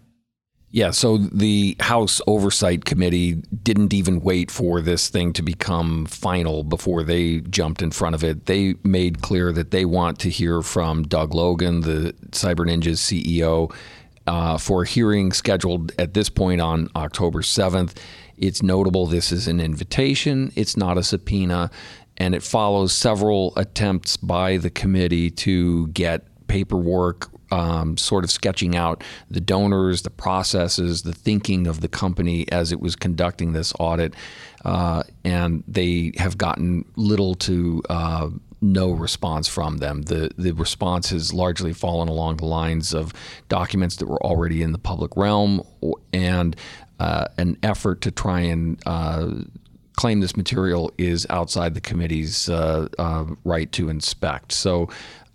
Yeah, 0.71 0.91
so 0.91 1.17
the 1.17 1.77
House 1.81 2.21
Oversight 2.27 2.85
Committee 2.85 3.37
didn't 3.63 3.95
even 3.95 4.21
wait 4.21 4.51
for 4.51 4.83
this 4.83 5.09
thing 5.09 5.33
to 5.33 5.43
become 5.43 6.05
final 6.05 6.63
before 6.63 7.03
they 7.03 7.41
jumped 7.41 7.81
in 7.81 7.91
front 7.91 8.15
of 8.15 8.23
it. 8.23 8.45
They 8.45 8.75
made 8.85 9.23
clear 9.23 9.51
that 9.53 9.71
they 9.71 9.87
want 9.87 10.19
to 10.21 10.31
hear 10.31 10.61
from 10.61 11.05
Doug 11.05 11.33
Logan, 11.33 11.81
the 11.81 12.15
Cyber 12.33 12.67
Ninjas 12.67 12.99
CEO, 12.99 13.75
uh, 14.27 14.59
for 14.59 14.83
a 14.83 14.87
hearing 14.87 15.33
scheduled 15.33 15.93
at 15.99 16.13
this 16.13 16.29
point 16.29 16.61
on 16.61 16.91
October 16.95 17.41
7th. 17.41 17.97
It's 18.37 18.63
notable 18.63 19.07
this 19.07 19.33
is 19.33 19.49
an 19.49 19.61
invitation, 19.61 20.53
it's 20.55 20.77
not 20.77 20.99
a 20.99 21.03
subpoena, 21.03 21.71
and 22.19 22.35
it 22.35 22.43
follows 22.43 22.93
several 22.93 23.55
attempts 23.57 24.19
by 24.19 24.59
the 24.59 24.71
committee 24.71 25.31
to 25.31 25.89
get 25.89 26.27
paperwork 26.47 27.31
um, 27.51 27.97
sort 27.97 28.25
of 28.25 28.31
sketching 28.31 28.77
out 28.77 29.03
the 29.31 29.41
donors, 29.41 30.03
the 30.03 30.11
processes, 30.11 31.03
the 31.03 31.13
thinking 31.13 31.67
of 31.67 31.81
the 31.81 31.89
company 31.89 32.51
as 32.51 32.73
it 32.73 32.81
was 32.81 32.97
conducting 32.97 33.53
this 33.53 33.73
audit. 33.79 34.15
Uh, 34.65 35.03
and 35.25 35.63
they 35.69 36.13
have 36.17 36.37
gotten 36.37 36.85
little 36.97 37.35
to 37.35 37.83
uh, 37.89 38.29
no 38.61 38.91
response 38.91 39.49
from 39.49 39.79
them. 39.79 40.03
The 40.03 40.31
the 40.37 40.53
response 40.53 41.11
has 41.11 41.33
largely 41.33 41.73
fallen 41.73 42.09
along 42.09 42.39
the 42.39 42.47
lines 42.47 42.93
of 42.93 43.13
documents 43.49 43.97
that 43.97 44.07
were 44.07 44.23
already 44.23 44.63
in 44.63 44.73
the 44.73 44.79
public 44.79 45.17
realm 45.17 45.63
and 46.13 46.57
uh, 46.99 47.27
an 47.37 47.57
effort 47.63 48.01
to 48.03 48.11
try 48.11 48.41
and 48.41 48.81
uh, 48.87 49.31
claim 49.97 50.21
this 50.21 50.37
material 50.37 50.93
is 50.99 51.27
outside 51.31 51.75
the 51.75 51.81
committee's 51.81 52.49
uh, 52.49 52.89
uh, 52.99 53.27
right 53.45 53.71
to 53.73 53.89
inspect. 53.89 54.53
So. 54.53 54.89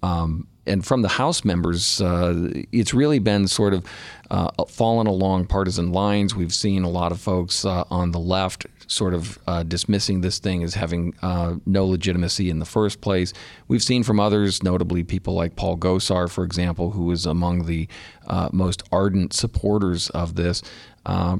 Um, 0.03 0.47
and 0.65 0.85
from 0.85 1.01
the 1.01 1.09
House 1.09 1.43
members, 1.43 1.99
uh, 1.99 2.51
it's 2.71 2.93
really 2.93 3.19
been 3.19 3.47
sort 3.47 3.73
of 3.73 3.85
uh, 4.31 4.49
fallen 4.65 5.07
along 5.07 5.45
partisan 5.45 5.91
lines. 5.91 6.35
We've 6.35 6.53
seen 6.53 6.83
a 6.83 6.89
lot 6.89 7.11
of 7.11 7.19
folks 7.19 7.65
uh, 7.65 7.83
on 7.89 8.11
the 8.11 8.19
left 8.19 8.65
sort 8.87 9.13
of 9.13 9.39
uh, 9.47 9.63
dismissing 9.63 10.21
this 10.21 10.39
thing 10.39 10.61
as 10.63 10.73
having 10.73 11.13
uh, 11.21 11.55
no 11.65 11.85
legitimacy 11.85 12.49
in 12.49 12.59
the 12.59 12.65
first 12.65 13.01
place. 13.01 13.33
We've 13.67 13.83
seen 13.83 14.03
from 14.03 14.19
others, 14.19 14.61
notably 14.61 15.03
people 15.03 15.33
like 15.33 15.55
Paul 15.55 15.77
Gosar, 15.77 16.29
for 16.29 16.43
example, 16.43 16.91
who 16.91 17.11
is 17.11 17.25
among 17.25 17.65
the 17.65 17.87
uh, 18.27 18.49
most 18.51 18.83
ardent 18.91 19.33
supporters 19.33 20.09
of 20.11 20.35
this. 20.35 20.61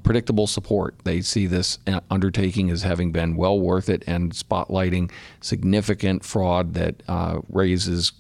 predictable 0.03 0.47
support. 0.47 0.95
They 1.03 1.21
see 1.21 1.47
this 1.47 1.79
undertaking 2.09 2.69
as 2.69 2.83
having 2.83 3.11
been 3.11 3.35
well 3.35 3.59
worth 3.59 3.87
it 3.87 4.03
and 4.07 4.31
spotlighting 4.33 5.11
significant 5.41 6.25
fraud 6.25 6.73
that 6.73 7.03
raises 7.49 8.13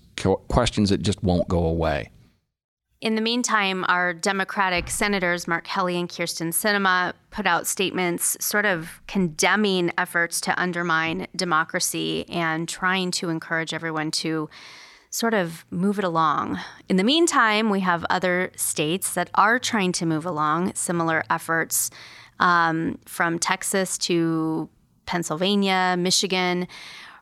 questions 0.47 0.89
that 0.89 1.01
just 1.01 1.21
won't 1.23 1.47
go 1.47 1.65
away. 1.65 2.09
In 3.01 3.15
the 3.15 3.21
meantime, 3.21 3.83
our 3.89 4.13
Democratic 4.13 4.89
senators, 4.89 5.45
Mark 5.45 5.65
Kelly 5.65 5.97
and 5.99 6.07
Kyrsten 6.07 6.53
Sinema, 6.53 7.11
put 7.31 7.45
out 7.45 7.67
statements 7.67 8.37
sort 8.39 8.65
of 8.65 9.01
condemning 9.07 9.91
efforts 9.97 10.39
to 10.41 10.57
undermine 10.57 11.27
democracy 11.35 12.23
and 12.29 12.69
trying 12.69 13.11
to 13.11 13.27
encourage 13.27 13.73
everyone 13.73 14.09
to 14.11 14.49
sort 15.09 15.33
of 15.33 15.65
move 15.69 15.99
it 15.99 16.05
along. 16.05 16.59
In 16.87 16.95
the 16.95 17.03
meantime, 17.03 17.69
we 17.69 17.81
have 17.81 18.05
other 18.09 18.51
states 18.55 19.13
that 19.15 19.29
are 19.35 19.59
trying 19.59 19.91
to 19.91 20.05
move 20.05 20.25
along 20.25 20.73
similar 20.73 21.25
efforts 21.29 21.91
um, 22.39 22.97
from 23.05 23.37
Texas 23.37 23.97
to 23.97 24.69
Pennsylvania, 25.05 25.95
Michigan. 25.99 26.69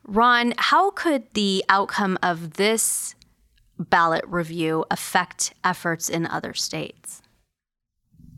Ron, 0.06 0.54
how 0.58 0.92
could 0.92 1.32
the 1.34 1.64
outcome 1.70 2.18
of 2.24 2.54
this 2.54 3.16
ballot 3.78 4.24
review 4.28 4.86
affect 4.92 5.54
efforts 5.64 6.10
in 6.10 6.26
other 6.28 6.54
states? 6.54 7.22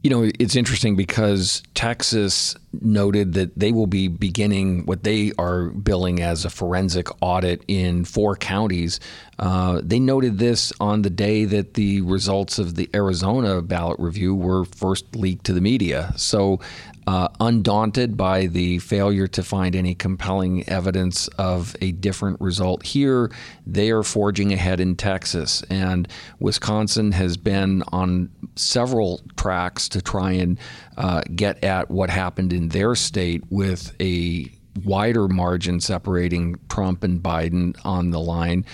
You 0.03 0.09
know, 0.09 0.29
it's 0.37 0.57
interesting 0.57 0.97
because 0.97 1.63
Texas 1.75 2.57
noted 2.73 3.35
that 3.35 3.57
they 3.57 3.71
will 3.71 3.87
be 3.87 4.09
beginning 4.09 4.85
what 4.85 5.03
they 5.03 5.31
are 5.37 5.69
billing 5.69 6.21
as 6.21 6.43
a 6.43 6.49
forensic 6.49 7.07
audit 7.21 7.63
in 7.69 8.03
four 8.03 8.35
counties. 8.35 8.99
Uh, 9.39 9.79
they 9.81 9.99
noted 9.99 10.39
this 10.39 10.73
on 10.81 11.03
the 11.03 11.09
day 11.09 11.45
that 11.45 11.75
the 11.75 12.01
results 12.01 12.59
of 12.59 12.75
the 12.75 12.89
Arizona 12.93 13.61
ballot 13.61 13.97
review 13.97 14.35
were 14.35 14.65
first 14.65 15.15
leaked 15.15 15.45
to 15.45 15.53
the 15.53 15.61
media. 15.61 16.11
So 16.17 16.59
uh, 17.07 17.27
undaunted 17.39 18.15
by 18.15 18.47
the 18.47 18.79
failure 18.79 19.27
to 19.27 19.43
find 19.43 19.75
any 19.75 19.95
compelling 19.95 20.67
evidence 20.69 21.27
of 21.39 21.75
a 21.81 21.91
different 21.91 22.39
result 22.39 22.83
here, 22.85 23.31
they 23.65 23.91
are 23.91 24.03
forging 24.03 24.53
ahead 24.53 24.79
in 24.79 24.95
Texas. 24.95 25.63
And 25.69 26.07
Wisconsin 26.39 27.11
has 27.11 27.37
been 27.37 27.83
on 27.91 28.29
several 28.55 29.21
tracks 29.35 29.89
to 29.89 30.01
try 30.01 30.31
and 30.31 30.59
uh, 30.97 31.21
get 31.35 31.63
at 31.63 31.89
what 31.91 32.09
happened 32.09 32.53
in 32.53 32.69
their 32.69 32.95
state 32.95 33.43
with 33.49 33.95
a 34.01 34.51
wider 34.83 35.27
margin 35.27 35.79
separating 35.79 36.55
Trump 36.69 37.03
and 37.03 37.21
Biden 37.21 37.77
on 37.85 38.11
the 38.11 38.19
line. 38.19 38.65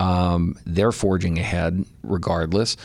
Um, 0.00 0.56
they're 0.66 0.92
forging 0.92 1.38
ahead 1.38 1.84
regardless. 2.02 2.76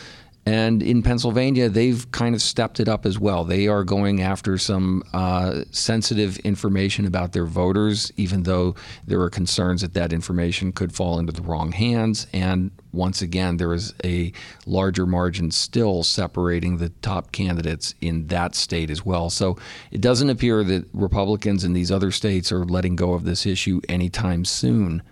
And 0.46 0.82
in 0.82 1.04
Pennsylvania, 1.04 1.70
they've 1.70 2.10
kind 2.12 2.34
of 2.34 2.42
stepped 2.42 2.80
it 2.80 2.88
up 2.88 3.06
as 3.06 3.20
well. 3.20 3.44
They 3.44 3.68
are 3.68 3.84
going 3.84 4.22
after 4.22 4.58
some 4.58 5.04
uh, 5.14 5.64
sensitive 5.72 6.38
information 6.40 7.06
about 7.06 7.34
their 7.34 7.46
voters, 7.46 8.12
even 8.18 8.44
though 8.44 8.76
there 9.06 9.22
are 9.22 9.30
concerns 9.30 9.82
that 9.82 9.94
that 9.94 10.12
information 10.12 10.72
could 10.72 10.94
fall 10.94 11.20
into 11.20 11.32
the 11.34 11.42
wrong 11.42 11.72
hands. 11.72 12.26
And 12.34 12.72
once 12.92 13.22
again, 13.22 13.58
there 13.58 13.74
is 13.74 13.94
a 14.04 14.32
larger 14.66 15.06
margin 15.06 15.52
still 15.52 16.02
separating 16.02 16.78
the 16.78 16.90
top 17.02 17.32
candidates 17.32 17.94
in 18.02 18.28
that 18.28 18.56
state 18.56 18.90
as 18.90 19.06
well. 19.06 19.30
So 19.30 19.58
it 19.92 20.02
doesn't 20.02 20.30
appear 20.30 20.64
that 20.64 20.88
Republicans 20.94 21.64
in 21.64 21.74
these 21.74 21.92
other 21.92 22.12
states 22.12 22.52
are 22.52 22.66
letting 22.66 22.96
go 22.96 23.14
of 23.14 23.24
this 23.24 23.46
issue 23.46 23.82
anytime 23.88 24.46
soon. 24.46 25.04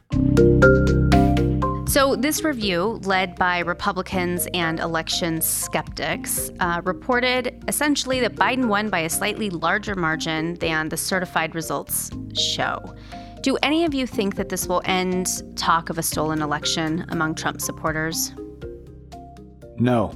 So, 1.87 2.17
this 2.17 2.43
review, 2.43 2.99
led 3.03 3.35
by 3.37 3.59
Republicans 3.59 4.45
and 4.53 4.77
election 4.81 5.39
skeptics, 5.39 6.51
uh, 6.59 6.81
reported 6.83 7.63
essentially 7.69 8.19
that 8.19 8.35
Biden 8.35 8.67
won 8.67 8.89
by 8.89 8.99
a 8.99 9.09
slightly 9.09 9.49
larger 9.49 9.95
margin 9.95 10.55
than 10.55 10.89
the 10.89 10.97
certified 10.97 11.55
results 11.55 12.11
show. 12.37 12.93
Do 13.41 13.57
any 13.63 13.85
of 13.85 13.93
you 13.93 14.05
think 14.05 14.35
that 14.35 14.49
this 14.49 14.67
will 14.67 14.81
end 14.83 15.43
talk 15.55 15.89
of 15.89 15.97
a 15.97 16.03
stolen 16.03 16.41
election 16.41 17.05
among 17.07 17.35
Trump 17.35 17.61
supporters? 17.61 18.33
No. 19.77 20.11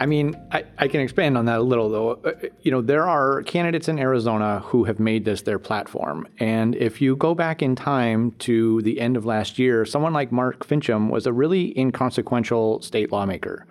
I 0.00 0.06
mean, 0.06 0.36
I, 0.52 0.64
I, 0.78 0.88
can 0.88 1.00
expand 1.00 1.36
on 1.36 1.46
that 1.46 1.58
a 1.58 1.62
little, 1.62 1.88
though. 1.90 2.10
Uh, 2.24 2.32
you 2.62 2.70
know, 2.70 2.80
there 2.80 3.08
are 3.08 3.42
candidates 3.42 3.88
in 3.88 3.98
Arizona 3.98 4.60
who 4.60 4.84
have 4.84 5.00
made 5.00 5.24
this 5.24 5.42
their 5.42 5.58
platform. 5.58 6.28
And 6.38 6.76
if 6.76 7.00
you 7.00 7.16
go 7.16 7.34
back 7.34 7.62
in 7.62 7.74
time 7.74 8.32
to 8.40 8.80
the 8.82 9.00
end 9.00 9.16
of 9.16 9.24
last 9.24 9.58
year, 9.58 9.84
someone 9.84 10.12
like 10.12 10.30
Mark 10.30 10.66
Finchem 10.66 11.10
was 11.10 11.26
a 11.26 11.32
really 11.32 11.76
inconsequential 11.78 12.80
state 12.82 13.10
lawmaker. 13.10 13.66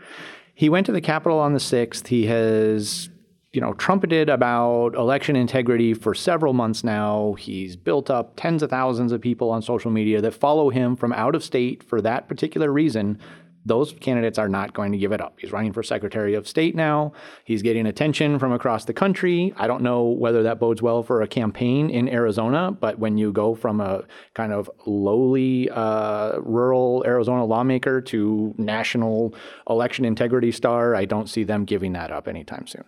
He 0.54 0.70
went 0.70 0.86
to 0.88 0.92
the 0.92 1.02
Capitol 1.02 1.40
on 1.40 1.54
the 1.54 1.60
6th. 1.60 2.08
He 2.08 2.26
has, 2.26 3.10
you 3.54 3.62
know, 3.62 3.74
trumpeted 3.74 4.28
about 4.28 4.96
election 4.96 5.36
integrity 5.36 5.94
for 5.94 6.14
several 6.14 6.52
months 6.52 6.84
now. 6.84 7.36
He's 7.38 7.76
built 7.76 8.10
up 8.10 8.34
tens 8.36 8.64
of 8.64 8.70
thousands 8.70 9.12
of 9.12 9.22
people 9.22 9.50
on 9.50 9.62
social 9.62 9.92
media 9.92 10.20
that 10.22 10.34
follow 10.34 10.70
him 10.70 10.96
from 10.96 11.14
out 11.14 11.36
of 11.36 11.44
state 11.44 11.84
for 11.84 12.02
that 12.02 12.28
particular 12.28 12.72
reason 12.72 13.20
those 13.68 13.94
candidates 13.94 14.40
are 14.40 14.50
not 14.50 14.74
going 14.74 14.92
to 14.92 14.98
give 14.98 15.12
it 15.12 15.22
up. 15.22 15.38
He's 15.40 15.52
running 15.52 15.74
for 15.74 15.84
Secretary 15.84 16.34
of 16.34 16.48
State 16.48 16.76
now. 16.76 17.12
He's 17.44 17.62
getting 17.62 17.86
attention 17.86 18.40
from 18.40 18.54
across 18.54 18.86
the 18.86 18.94
country. 18.94 19.54
I 19.58 19.68
don't 19.68 19.82
know 19.82 20.06
whether 20.06 20.44
that 20.44 20.60
bodes 20.60 20.82
well 20.82 21.04
for 21.04 21.22
a 21.22 21.28
campaign 21.28 21.90
in 21.90 22.08
Arizona, 22.08 22.72
but 22.72 22.98
when 23.00 23.18
you 23.18 23.32
go 23.32 23.56
from 23.56 23.82
a 23.82 24.06
kind 24.34 24.54
of 24.54 24.70
lowly 24.86 25.70
uh, 25.70 26.40
rural 26.40 27.04
Arizona 27.06 27.46
lawmaker 27.46 28.02
to 28.02 28.56
national 28.58 29.36
election 29.70 30.06
integrity 30.06 30.52
star, 30.52 30.96
I 30.96 31.06
don't 31.06 31.30
see 31.30 31.44
them 31.44 31.66
giving 31.66 31.94
that 31.94 32.12
up 32.12 32.28
anytime 32.28 32.68
soon. 32.68 32.86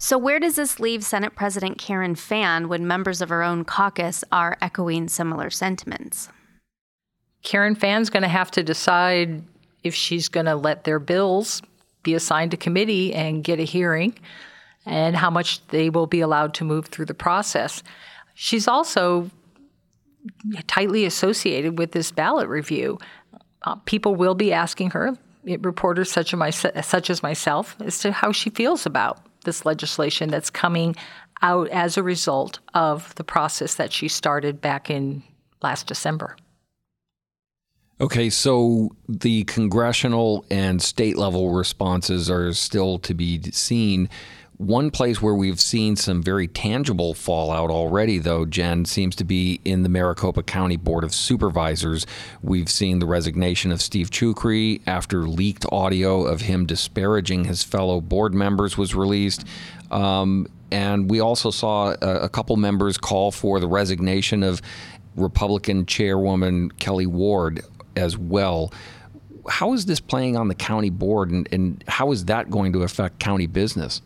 So, 0.00 0.16
where 0.16 0.38
does 0.38 0.54
this 0.54 0.78
leave 0.78 1.02
Senate 1.02 1.34
President 1.34 1.76
Karen 1.76 2.14
Fann 2.14 2.68
when 2.68 2.86
members 2.86 3.20
of 3.20 3.30
her 3.30 3.42
own 3.42 3.64
caucus 3.64 4.22
are 4.30 4.56
echoing 4.60 5.08
similar 5.08 5.50
sentiments? 5.50 6.28
Karen 7.42 7.74
Fann's 7.74 8.10
going 8.10 8.22
to 8.22 8.28
have 8.28 8.50
to 8.52 8.62
decide 8.62 9.42
if 9.84 9.94
she's 9.94 10.28
going 10.28 10.46
to 10.46 10.56
let 10.56 10.84
their 10.84 10.98
bills 10.98 11.62
be 12.02 12.14
assigned 12.14 12.50
to 12.50 12.56
committee 12.56 13.14
and 13.14 13.44
get 13.44 13.58
a 13.60 13.64
hearing, 13.64 14.18
and 14.86 15.16
how 15.16 15.30
much 15.30 15.66
they 15.68 15.90
will 15.90 16.06
be 16.06 16.20
allowed 16.20 16.54
to 16.54 16.64
move 16.64 16.86
through 16.86 17.06
the 17.06 17.14
process. 17.14 17.82
She's 18.34 18.68
also 18.68 19.30
tightly 20.66 21.04
associated 21.04 21.78
with 21.78 21.92
this 21.92 22.10
ballot 22.10 22.48
review. 22.48 22.98
Uh, 23.62 23.76
people 23.84 24.14
will 24.14 24.34
be 24.34 24.52
asking 24.52 24.90
her, 24.90 25.16
reporters 25.44 26.10
such 26.10 26.34
my, 26.34 26.50
such 26.50 27.10
as 27.10 27.22
myself, 27.22 27.76
as 27.80 27.98
to 28.00 28.12
how 28.12 28.32
she 28.32 28.50
feels 28.50 28.86
about 28.86 29.20
this 29.44 29.64
legislation 29.64 30.28
that's 30.28 30.50
coming 30.50 30.94
out 31.42 31.68
as 31.68 31.96
a 31.96 32.02
result 32.02 32.58
of 32.74 33.14
the 33.14 33.24
process 33.24 33.76
that 33.76 33.92
she 33.92 34.08
started 34.08 34.60
back 34.60 34.90
in 34.90 35.22
last 35.62 35.86
December. 35.86 36.36
Okay, 38.00 38.30
so 38.30 38.90
the 39.08 39.42
congressional 39.44 40.44
and 40.52 40.80
state 40.80 41.16
level 41.16 41.50
responses 41.50 42.30
are 42.30 42.52
still 42.52 43.00
to 43.00 43.12
be 43.12 43.42
seen. 43.50 44.08
One 44.56 44.92
place 44.92 45.20
where 45.20 45.34
we've 45.34 45.58
seen 45.58 45.96
some 45.96 46.22
very 46.22 46.46
tangible 46.46 47.12
fallout 47.12 47.70
already, 47.70 48.18
though, 48.18 48.44
Jen, 48.44 48.84
seems 48.84 49.16
to 49.16 49.24
be 49.24 49.60
in 49.64 49.82
the 49.82 49.88
Maricopa 49.88 50.44
County 50.44 50.76
Board 50.76 51.02
of 51.02 51.12
Supervisors. 51.12 52.06
We've 52.40 52.70
seen 52.70 53.00
the 53.00 53.06
resignation 53.06 53.72
of 53.72 53.82
Steve 53.82 54.10
Chucri 54.10 54.80
after 54.86 55.26
leaked 55.26 55.66
audio 55.72 56.24
of 56.24 56.42
him 56.42 56.66
disparaging 56.66 57.46
his 57.46 57.64
fellow 57.64 58.00
board 58.00 58.32
members 58.32 58.78
was 58.78 58.94
released. 58.94 59.44
Um, 59.90 60.46
and 60.70 61.10
we 61.10 61.18
also 61.18 61.50
saw 61.50 61.96
a, 62.00 62.20
a 62.20 62.28
couple 62.28 62.54
members 62.56 62.96
call 62.96 63.32
for 63.32 63.58
the 63.58 63.68
resignation 63.68 64.44
of 64.44 64.62
Republican 65.16 65.84
Chairwoman 65.84 66.70
Kelli 66.72 67.06
Ward 67.06 67.62
as 67.98 68.16
well. 68.16 68.72
How 69.48 69.72
is 69.72 69.86
this 69.86 70.00
playing 70.00 70.36
on 70.36 70.48
the 70.48 70.54
county 70.54 70.90
board, 70.90 71.30
and, 71.30 71.48
and 71.52 71.84
how 71.88 72.12
is 72.12 72.26
that 72.26 72.50
going 72.50 72.72
to 72.72 72.82
affect 72.82 73.18
county 73.18 73.46
business? 73.46 74.02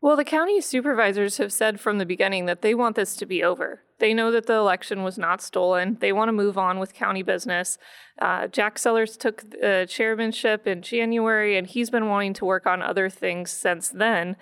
Well, 0.00 0.16
the 0.16 0.24
county 0.24 0.60
supervisors 0.60 1.38
have 1.38 1.52
said 1.52 1.80
from 1.80 1.98
the 1.98 2.06
beginning 2.06 2.46
that 2.46 2.62
they 2.62 2.72
want 2.72 2.94
this 2.94 3.16
to 3.16 3.26
be 3.26 3.42
over. 3.42 3.82
They 3.98 4.14
know 4.14 4.30
that 4.30 4.46
the 4.46 4.54
election 4.54 5.02
was 5.02 5.18
not 5.18 5.42
stolen. 5.42 5.96
They 6.00 6.12
want 6.12 6.28
to 6.28 6.32
move 6.32 6.56
on 6.56 6.78
with 6.78 6.94
county 6.94 7.24
business. 7.24 7.78
Uh, 8.20 8.46
Jack 8.46 8.78
Sellers 8.78 9.16
took 9.16 9.50
the 9.50 9.86
chairmanship 9.90 10.68
in 10.68 10.82
January, 10.82 11.58
and 11.58 11.66
he's 11.66 11.90
been 11.90 12.06
wanting 12.06 12.32
to 12.34 12.44
work 12.44 12.64
on 12.64 12.80
other 12.80 13.10
things 13.10 13.50
since 13.50 13.88
then. 13.88 14.36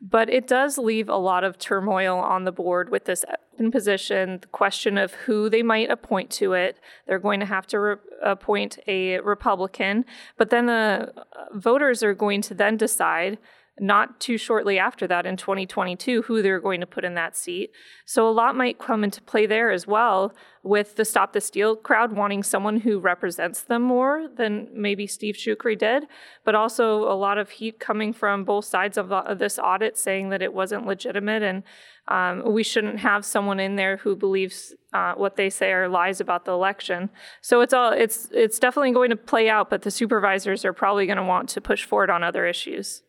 But 0.00 0.30
it 0.30 0.46
does 0.46 0.78
leave 0.78 1.08
a 1.08 1.16
lot 1.16 1.44
of 1.44 1.58
turmoil 1.58 2.16
on 2.16 2.44
the 2.44 2.52
board 2.52 2.88
with 2.90 3.04
this 3.04 3.24
position, 3.70 4.38
the 4.40 4.46
question 4.46 4.96
of 4.96 5.12
who 5.12 5.50
they 5.50 5.62
might 5.62 5.90
appoint 5.90 6.30
to 6.30 6.54
it. 6.54 6.78
They're 7.06 7.18
going 7.18 7.40
to 7.40 7.46
have 7.46 7.66
to 7.66 7.80
re- 7.80 7.96
appoint 8.22 8.78
a 8.86 9.20
Republican, 9.20 10.06
but 10.38 10.48
then 10.48 10.64
the 10.64 11.12
uh, 11.14 11.22
voters 11.52 12.02
are 12.02 12.14
going 12.14 12.40
to 12.42 12.54
then 12.54 12.78
decide 12.78 13.36
not 13.80 14.20
too 14.20 14.36
shortly 14.36 14.78
after 14.78 15.06
that 15.06 15.24
in 15.24 15.38
2022 15.38 16.22
who 16.22 16.42
they're 16.42 16.60
going 16.60 16.80
to 16.80 16.86
put 16.86 17.04
in 17.04 17.14
that 17.14 17.34
seat. 17.34 17.70
So 18.04 18.28
a 18.28 18.30
lot 18.30 18.54
might 18.54 18.78
come 18.78 19.02
into 19.02 19.22
play 19.22 19.46
there 19.46 19.70
as 19.70 19.86
well 19.86 20.34
with 20.62 20.96
the 20.96 21.04
Stop 21.06 21.32
the 21.32 21.40
Steal 21.40 21.74
crowd 21.74 22.12
wanting 22.12 22.42
someone 22.42 22.80
who 22.80 23.00
represents 23.00 23.62
them 23.62 23.80
more 23.80 24.28
than 24.36 24.68
maybe 24.74 25.06
Steve 25.06 25.34
Chucri 25.34 25.78
did, 25.78 26.04
but 26.44 26.54
also 26.54 27.10
a 27.10 27.16
lot 27.16 27.38
of 27.38 27.48
heat 27.48 27.80
coming 27.80 28.12
from 28.12 28.44
both 28.44 28.66
sides 28.66 28.98
of, 28.98 29.08
the, 29.08 29.16
of 29.16 29.38
this 29.38 29.58
audit 29.58 29.96
saying 29.96 30.28
that 30.28 30.42
it 30.42 30.52
wasn't 30.52 30.86
legitimate 30.86 31.42
and 31.42 31.62
um, 32.08 32.52
we 32.52 32.62
shouldn't 32.62 32.98
have 32.98 33.24
someone 33.24 33.60
in 33.60 33.76
there 33.76 33.96
who 33.98 34.14
believes 34.14 34.74
uh, 34.92 35.14
what 35.14 35.36
they 35.36 35.48
say 35.48 35.72
are 35.72 35.88
lies 35.88 36.20
about 36.20 36.44
the 36.44 36.52
election. 36.52 37.08
So 37.40 37.60
it's 37.60 37.72
all 37.72 37.92
it's 37.92 38.28
it's 38.32 38.58
definitely 38.58 38.90
going 38.90 39.10
to 39.10 39.16
play 39.16 39.48
out, 39.48 39.70
but 39.70 39.82
the 39.82 39.92
supervisors 39.92 40.64
are 40.64 40.72
probably 40.72 41.06
going 41.06 41.18
to 41.18 41.24
want 41.24 41.48
to 41.50 41.60
push 41.60 41.84
forward 41.84 42.10
on 42.10 42.24
other 42.24 42.46
issues. 42.46 43.02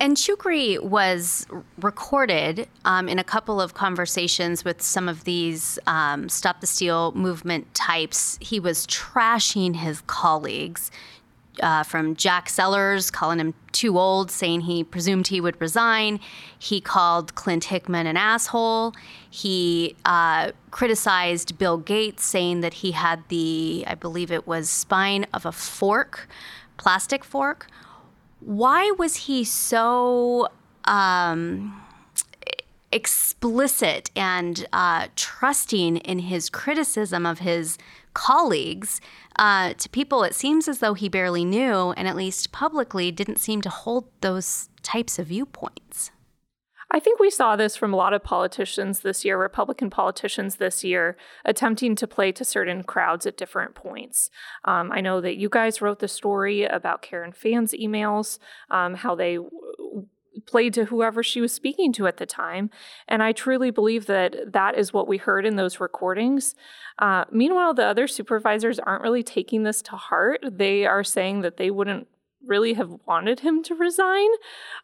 And 0.00 0.16
Chucri 0.16 0.82
was 0.82 1.46
recorded 1.78 2.66
um, 2.86 3.06
in 3.06 3.18
a 3.18 3.24
couple 3.24 3.60
of 3.60 3.74
conversations 3.74 4.64
with 4.64 4.80
some 4.80 5.10
of 5.10 5.24
these 5.24 5.78
um, 5.86 6.30
Stop 6.30 6.62
the 6.62 6.66
Steal 6.66 7.12
movement 7.12 7.72
types. 7.74 8.38
He 8.40 8.58
was 8.58 8.86
trashing 8.86 9.76
his 9.76 10.00
colleagues. 10.06 10.90
Uh, 11.62 11.82
from 11.82 12.16
Jack 12.16 12.48
Sellers 12.48 13.10
calling 13.10 13.38
him 13.38 13.52
too 13.72 13.98
old, 13.98 14.30
saying 14.30 14.62
he 14.62 14.82
presumed 14.82 15.26
he 15.26 15.42
would 15.42 15.60
resign. 15.60 16.18
He 16.58 16.80
called 16.80 17.34
Clint 17.34 17.64
Hickman 17.64 18.06
an 18.06 18.16
asshole. 18.16 18.94
He 19.28 19.94
uh, 20.06 20.52
criticized 20.70 21.58
Bill 21.58 21.76
Gates, 21.76 22.24
saying 22.24 22.60
that 22.60 22.74
he 22.74 22.92
had 22.92 23.24
the, 23.28 23.84
I 23.86 23.94
believe 23.94 24.30
it 24.30 24.46
was 24.46 24.70
spine 24.70 25.26
of 25.34 25.44
a 25.44 25.52
fork, 25.52 26.28
plastic 26.78 27.24
fork 27.24 27.66
why 28.40 28.90
was 28.98 29.16
he 29.16 29.44
so 29.44 30.48
um, 30.84 31.80
explicit 32.92 34.10
and 34.16 34.66
uh, 34.72 35.08
trusting 35.16 35.98
in 35.98 36.20
his 36.20 36.50
criticism 36.50 37.26
of 37.26 37.40
his 37.40 37.78
colleagues 38.14 39.00
uh, 39.36 39.72
to 39.74 39.88
people 39.88 40.24
it 40.24 40.34
seems 40.34 40.66
as 40.66 40.80
though 40.80 40.94
he 40.94 41.08
barely 41.08 41.44
knew 41.44 41.92
and 41.92 42.08
at 42.08 42.16
least 42.16 42.50
publicly 42.50 43.12
didn't 43.12 43.38
seem 43.38 43.62
to 43.62 43.70
hold 43.70 44.06
those 44.20 44.68
types 44.82 45.18
of 45.18 45.28
viewpoints? 45.28 46.10
I 46.90 46.98
think 46.98 47.20
we 47.20 47.30
saw 47.30 47.54
this 47.54 47.76
from 47.76 47.92
a 47.92 47.96
lot 47.96 48.12
of 48.12 48.24
politicians 48.24 49.00
this 49.00 49.24
year, 49.24 49.38
Republican 49.38 49.90
politicians 49.90 50.56
this 50.56 50.82
year, 50.82 51.16
attempting 51.44 51.94
to 51.96 52.06
play 52.08 52.32
to 52.32 52.44
certain 52.44 52.82
crowds 52.82 53.26
at 53.26 53.36
different 53.36 53.74
points. 53.74 54.28
Um, 54.64 54.90
I 54.90 55.00
know 55.00 55.20
that 55.20 55.36
you 55.36 55.48
guys 55.48 55.80
wrote 55.80 56.00
the 56.00 56.08
story 56.08 56.64
about 56.64 57.02
Karen 57.02 57.32
Fann's 57.32 57.72
emails, 57.72 58.38
um, 58.70 58.94
how 58.94 59.14
they 59.14 59.38
played 60.46 60.74
to 60.74 60.86
whoever 60.86 61.22
she 61.22 61.40
was 61.40 61.52
speaking 61.52 61.92
to 61.92 62.06
at 62.06 62.16
the 62.16 62.26
time. 62.26 62.70
And 63.06 63.22
I 63.22 63.32
truly 63.32 63.70
believe 63.70 64.06
that 64.06 64.52
that 64.52 64.76
is 64.76 64.92
what 64.92 65.06
we 65.06 65.16
heard 65.16 65.46
in 65.46 65.56
those 65.56 65.80
recordings. 65.80 66.54
Uh, 66.98 67.24
meanwhile, 67.30 67.74
the 67.74 67.84
other 67.84 68.08
supervisors 68.08 68.78
aren't 68.78 69.02
really 69.02 69.22
taking 69.22 69.62
this 69.62 69.82
to 69.82 69.92
heart. 69.92 70.40
They 70.42 70.86
are 70.86 71.04
saying 71.04 71.42
that 71.42 71.56
they 71.56 71.70
wouldn't 71.70 72.08
really 72.46 72.74
have 72.74 72.90
wanted 73.06 73.40
him 73.40 73.62
to 73.64 73.74
resign. 73.74 74.28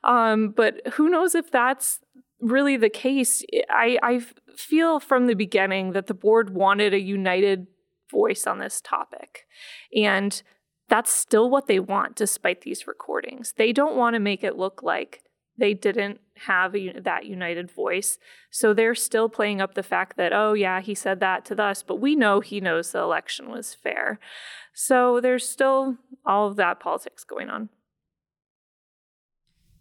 Um, 0.05 0.51
but 0.51 0.87
who 0.95 1.09
knows 1.09 1.35
if 1.35 1.51
that's 1.51 2.01
really 2.41 2.77
the 2.77 2.91
case? 2.91 3.43
I, 3.71 3.99
I 4.03 4.21
feel 4.57 5.01
from 5.01 5.27
the 5.27 5.35
beginning 5.35 5.93
that 5.93 6.07
the 6.07 6.15
board 6.15 6.55
wanted 6.55 6.95
a 6.95 7.01
united 7.01 7.67
voice 8.11 8.47
on 8.47 8.59
this 8.59 8.81
topic. 8.81 9.47
And 9.95 10.43
that's 10.89 11.13
still 11.13 11.51
what 11.51 11.67
they 11.67 11.81
want, 11.81 12.15
despite 12.15 12.61
these 12.61 12.87
recordings. 12.87 13.55
They 13.57 13.73
don't 13.73 13.97
want 13.97 14.15
to 14.15 14.21
make 14.21 14.45
it 14.45 14.57
look 14.57 14.83
like 14.83 15.23
they 15.59 15.75
didn't 15.75 16.21
have 16.45 16.75
a, 16.75 16.99
that 17.01 17.25
united 17.25 17.71
voice. 17.71 18.19
So 18.51 18.75
they're 18.75 18.95
still 18.95 19.29
playing 19.29 19.61
up 19.61 19.75
the 19.75 19.83
fact 19.83 20.17
that, 20.17 20.33
oh, 20.33 20.53
yeah, 20.53 20.81
he 20.81 20.95
said 20.95 21.21
that 21.21 21.45
to 21.47 21.63
us, 21.63 21.83
but 21.83 22.01
we 22.01 22.15
know 22.15 22.41
he 22.41 22.61
knows 22.61 22.93
the 22.93 23.01
election 23.01 23.51
was 23.51 23.75
fair. 23.75 24.19
So 24.75 25.21
there's 25.21 25.49
still 25.49 25.97
all 26.25 26.49
of 26.49 26.57
that 26.57 26.81
politics 26.81 27.25
going 27.25 27.49
on. 27.49 27.71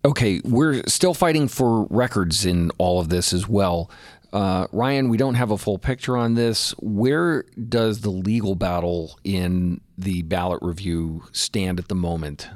Okay, 0.05 0.39
we're 0.45 0.83
still 0.85 1.15
fighting 1.15 1.47
for 1.47 1.88
records 1.89 2.45
in 2.45 2.69
all 2.77 2.99
of 2.99 3.09
this 3.09 3.33
as 3.33 3.47
well. 3.47 3.89
Uh, 4.31 4.67
Ryan, 4.71 5.09
we 5.09 5.17
don't 5.17 5.35
have 5.35 5.49
a 5.49 5.57
full 5.57 5.79
picture 5.79 6.15
on 6.15 6.35
this. 6.35 6.71
Where 6.79 7.43
does 7.69 8.01
the 8.01 8.11
legal 8.11 8.53
battle 8.53 9.17
in 9.23 9.81
the 9.97 10.21
ballot 10.23 10.59
review 10.61 11.23
stand 11.31 11.79
at 11.79 11.88
the 11.88 11.95
moment? 11.95 12.49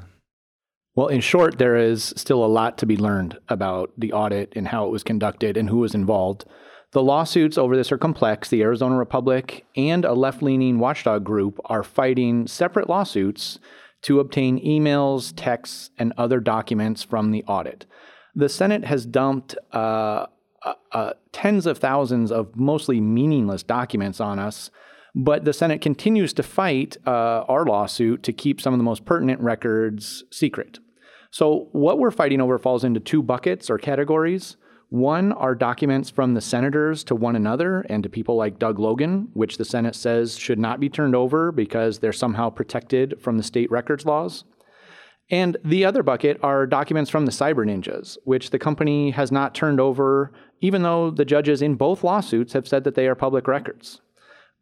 Well, 0.94 1.06
in 1.06 1.20
short, 1.20 1.58
there 1.58 1.76
is 1.76 2.12
still 2.16 2.44
a 2.44 2.46
lot 2.46 2.76
to 2.78 2.86
be 2.86 2.96
learned 2.96 3.38
about 3.48 3.92
the 3.96 4.12
audit 4.12 4.52
and 4.56 4.68
how 4.68 4.86
it 4.86 4.90
was 4.90 5.04
conducted 5.04 5.56
and 5.56 5.68
who 5.68 5.78
was 5.78 5.94
involved. 5.94 6.44
The 6.92 7.02
lawsuits 7.02 7.56
over 7.56 7.76
this 7.76 7.92
are 7.92 7.98
complex. 7.98 8.48
The 8.48 8.62
Arizona 8.62 8.96
Republic 8.96 9.64
and 9.76 10.04
a 10.04 10.14
left 10.14 10.42
leaning 10.42 10.80
watchdog 10.80 11.22
group 11.22 11.60
are 11.66 11.84
fighting 11.84 12.48
separate 12.48 12.88
lawsuits 12.88 13.60
to 14.02 14.18
obtain 14.18 14.58
emails, 14.64 15.32
texts, 15.36 15.90
and 15.98 16.12
other 16.18 16.40
documents 16.40 17.04
from 17.04 17.30
the 17.30 17.44
audit. 17.44 17.86
The 18.34 18.48
Senate 18.48 18.84
has 18.84 19.06
dumped 19.06 19.56
uh, 19.72 20.26
uh, 20.64 20.74
uh, 20.90 21.12
tens 21.32 21.66
of 21.66 21.78
thousands 21.78 22.32
of 22.32 22.56
mostly 22.56 23.00
meaningless 23.00 23.62
documents 23.62 24.20
on 24.20 24.38
us, 24.38 24.70
but 25.14 25.44
the 25.44 25.52
Senate 25.52 25.80
continues 25.80 26.32
to 26.34 26.42
fight 26.42 26.96
uh, 27.06 27.44
our 27.48 27.64
lawsuit 27.64 28.22
to 28.22 28.32
keep 28.32 28.60
some 28.60 28.72
of 28.72 28.78
the 28.78 28.84
most 28.84 29.04
pertinent 29.04 29.40
records 29.40 30.24
secret. 30.30 30.78
So, 31.30 31.68
what 31.72 31.98
we're 31.98 32.10
fighting 32.10 32.40
over 32.40 32.58
falls 32.58 32.84
into 32.84 33.00
two 33.00 33.22
buckets 33.22 33.70
or 33.70 33.78
categories. 33.78 34.56
One 34.88 35.30
are 35.32 35.54
documents 35.54 36.10
from 36.10 36.34
the 36.34 36.40
senators 36.40 37.04
to 37.04 37.14
one 37.14 37.36
another 37.36 37.82
and 37.88 38.02
to 38.02 38.08
people 38.08 38.34
like 38.34 38.58
Doug 38.58 38.80
Logan, 38.80 39.28
which 39.34 39.56
the 39.56 39.64
Senate 39.64 39.94
says 39.94 40.36
should 40.36 40.58
not 40.58 40.80
be 40.80 40.88
turned 40.88 41.14
over 41.14 41.52
because 41.52 42.00
they're 42.00 42.12
somehow 42.12 42.50
protected 42.50 43.14
from 43.20 43.36
the 43.36 43.44
state 43.44 43.70
records 43.70 44.04
laws. 44.04 44.42
And 45.30 45.56
the 45.64 45.84
other 45.84 46.02
bucket 46.02 46.40
are 46.42 46.66
documents 46.66 47.08
from 47.08 47.24
the 47.24 47.30
Cyber 47.30 47.64
Ninjas, 47.64 48.18
which 48.24 48.50
the 48.50 48.58
company 48.58 49.12
has 49.12 49.30
not 49.30 49.54
turned 49.54 49.78
over, 49.78 50.32
even 50.60 50.82
though 50.82 51.12
the 51.12 51.24
judges 51.24 51.62
in 51.62 51.76
both 51.76 52.02
lawsuits 52.02 52.52
have 52.52 52.66
said 52.66 52.82
that 52.82 52.96
they 52.96 53.06
are 53.06 53.14
public 53.14 53.46
records. 53.46 54.00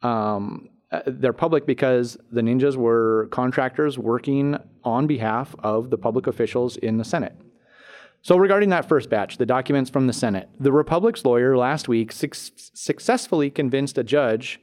Um, 0.02 0.68
uh, 0.90 1.00
they're 1.06 1.32
public 1.32 1.66
because 1.66 2.16
the 2.32 2.40
ninjas 2.40 2.76
were 2.76 3.28
contractors 3.30 3.98
working 3.98 4.56
on 4.84 5.06
behalf 5.06 5.54
of 5.58 5.90
the 5.90 5.98
public 5.98 6.26
officials 6.26 6.76
in 6.78 6.96
the 6.96 7.04
Senate. 7.04 7.34
So, 8.22 8.36
regarding 8.36 8.70
that 8.70 8.88
first 8.88 9.10
batch, 9.10 9.36
the 9.36 9.46
documents 9.46 9.90
from 9.90 10.06
the 10.06 10.12
Senate, 10.12 10.48
the 10.58 10.72
Republic's 10.72 11.24
lawyer 11.24 11.56
last 11.56 11.88
week 11.88 12.10
su- 12.10 12.30
successfully 12.32 13.50
convinced 13.50 13.98
a 13.98 14.04
judge 14.04 14.60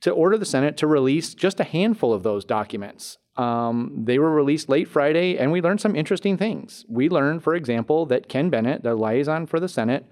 to 0.00 0.10
order 0.10 0.36
the 0.36 0.44
Senate 0.44 0.76
to 0.78 0.86
release 0.86 1.34
just 1.34 1.60
a 1.60 1.64
handful 1.64 2.12
of 2.12 2.22
those 2.22 2.44
documents. 2.44 3.18
Um, 3.36 4.02
they 4.04 4.18
were 4.18 4.34
released 4.34 4.68
late 4.68 4.88
Friday, 4.88 5.38
and 5.38 5.52
we 5.52 5.62
learned 5.62 5.80
some 5.80 5.96
interesting 5.96 6.36
things. 6.36 6.84
We 6.88 7.08
learned, 7.08 7.42
for 7.42 7.54
example, 7.54 8.06
that 8.06 8.28
Ken 8.28 8.50
Bennett, 8.50 8.82
the 8.82 8.94
liaison 8.94 9.46
for 9.46 9.60
the 9.60 9.68
Senate, 9.68 10.06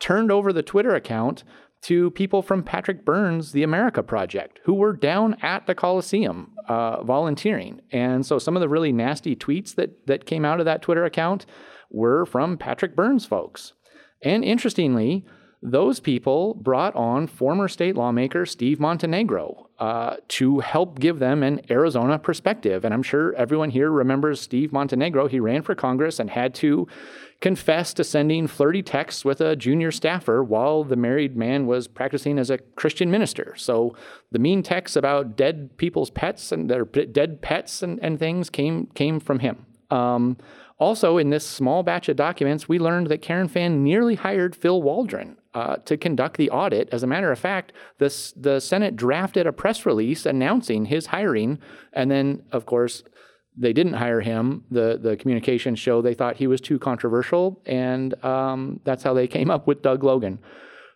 turned 0.00 0.32
over 0.32 0.52
the 0.52 0.62
Twitter 0.62 0.94
account 0.94 1.44
to 1.82 2.10
people 2.12 2.42
from 2.42 2.62
Patrick 2.62 3.04
Byrne's, 3.04 3.52
The 3.52 3.62
America 3.62 4.02
Project, 4.02 4.60
who 4.64 4.74
were 4.74 4.92
down 4.92 5.36
at 5.42 5.66
the 5.66 5.74
Coliseum 5.74 6.52
uh, 6.68 7.02
volunteering. 7.02 7.80
And 7.90 8.24
so 8.24 8.38
some 8.38 8.56
of 8.56 8.60
the 8.60 8.68
really 8.68 8.92
nasty 8.92 9.34
tweets 9.34 9.74
that, 9.74 10.06
that 10.06 10.24
came 10.26 10.44
out 10.44 10.60
of 10.60 10.66
that 10.66 10.82
Twitter 10.82 11.04
account 11.04 11.44
were 11.90 12.24
from 12.24 12.56
Patrick 12.56 12.94
Byrne's 12.94 13.26
folks. 13.26 13.72
And 14.22 14.44
interestingly, 14.44 15.26
those 15.62 16.00
people 16.00 16.54
brought 16.54 16.94
on 16.96 17.28
former 17.28 17.68
state 17.68 17.94
lawmaker 17.94 18.44
Steve 18.44 18.80
Montenegro 18.80 19.70
uh, 19.78 20.16
to 20.26 20.58
help 20.58 20.98
give 20.98 21.20
them 21.20 21.44
an 21.44 21.60
Arizona 21.70 22.18
perspective. 22.18 22.84
And 22.84 22.92
I'm 22.92 23.02
sure 23.02 23.32
everyone 23.36 23.70
here 23.70 23.90
remembers 23.90 24.40
Steve 24.40 24.72
Montenegro. 24.72 25.28
He 25.28 25.38
ran 25.38 25.62
for 25.62 25.76
Congress 25.76 26.18
and 26.18 26.30
had 26.30 26.52
to 26.56 26.88
confess 27.40 27.94
to 27.94 28.02
sending 28.02 28.48
flirty 28.48 28.82
texts 28.82 29.24
with 29.24 29.40
a 29.40 29.54
junior 29.54 29.92
staffer 29.92 30.42
while 30.42 30.82
the 30.82 30.96
married 30.96 31.36
man 31.36 31.66
was 31.66 31.86
practicing 31.86 32.40
as 32.40 32.50
a 32.50 32.58
Christian 32.58 33.10
minister. 33.10 33.54
So 33.56 33.94
the 34.32 34.40
mean 34.40 34.64
texts 34.64 34.96
about 34.96 35.36
dead 35.36 35.76
people's 35.76 36.10
pets 36.10 36.50
and 36.50 36.68
their 36.68 36.84
dead 36.84 37.40
pets 37.40 37.82
and, 37.82 38.00
and 38.02 38.18
things 38.18 38.50
came 38.50 38.86
came 38.94 39.20
from 39.20 39.38
him. 39.38 39.66
Um, 39.90 40.38
also, 40.78 41.18
in 41.18 41.30
this 41.30 41.46
small 41.46 41.84
batch 41.84 42.08
of 42.08 42.16
documents, 42.16 42.68
we 42.68 42.80
learned 42.80 43.06
that 43.08 43.22
Karen 43.22 43.46
Fann 43.46 43.84
nearly 43.84 44.16
hired 44.16 44.56
Phil 44.56 44.82
Waldron 44.82 45.36
uh, 45.54 45.76
to 45.76 45.96
conduct 45.96 46.36
the 46.36 46.50
audit. 46.50 46.88
As 46.92 47.02
a 47.02 47.06
matter 47.06 47.30
of 47.30 47.38
fact, 47.38 47.72
the, 47.98 48.32
the 48.36 48.60
Senate 48.60 48.96
drafted 48.96 49.46
a 49.46 49.52
press 49.52 49.84
release 49.84 50.24
announcing 50.26 50.86
his 50.86 51.06
hiring, 51.06 51.58
and 51.92 52.10
then, 52.10 52.42
of 52.52 52.66
course, 52.66 53.02
they 53.56 53.72
didn't 53.72 53.94
hire 53.94 54.20
him. 54.20 54.64
The 54.70 54.98
the 55.00 55.16
communications 55.16 55.78
show 55.78 56.00
they 56.00 56.14
thought 56.14 56.36
he 56.36 56.46
was 56.46 56.60
too 56.60 56.78
controversial, 56.78 57.60
and 57.66 58.14
um, 58.24 58.80
that's 58.84 59.02
how 59.02 59.12
they 59.12 59.26
came 59.26 59.50
up 59.50 59.66
with 59.66 59.82
Doug 59.82 60.02
Logan. 60.02 60.38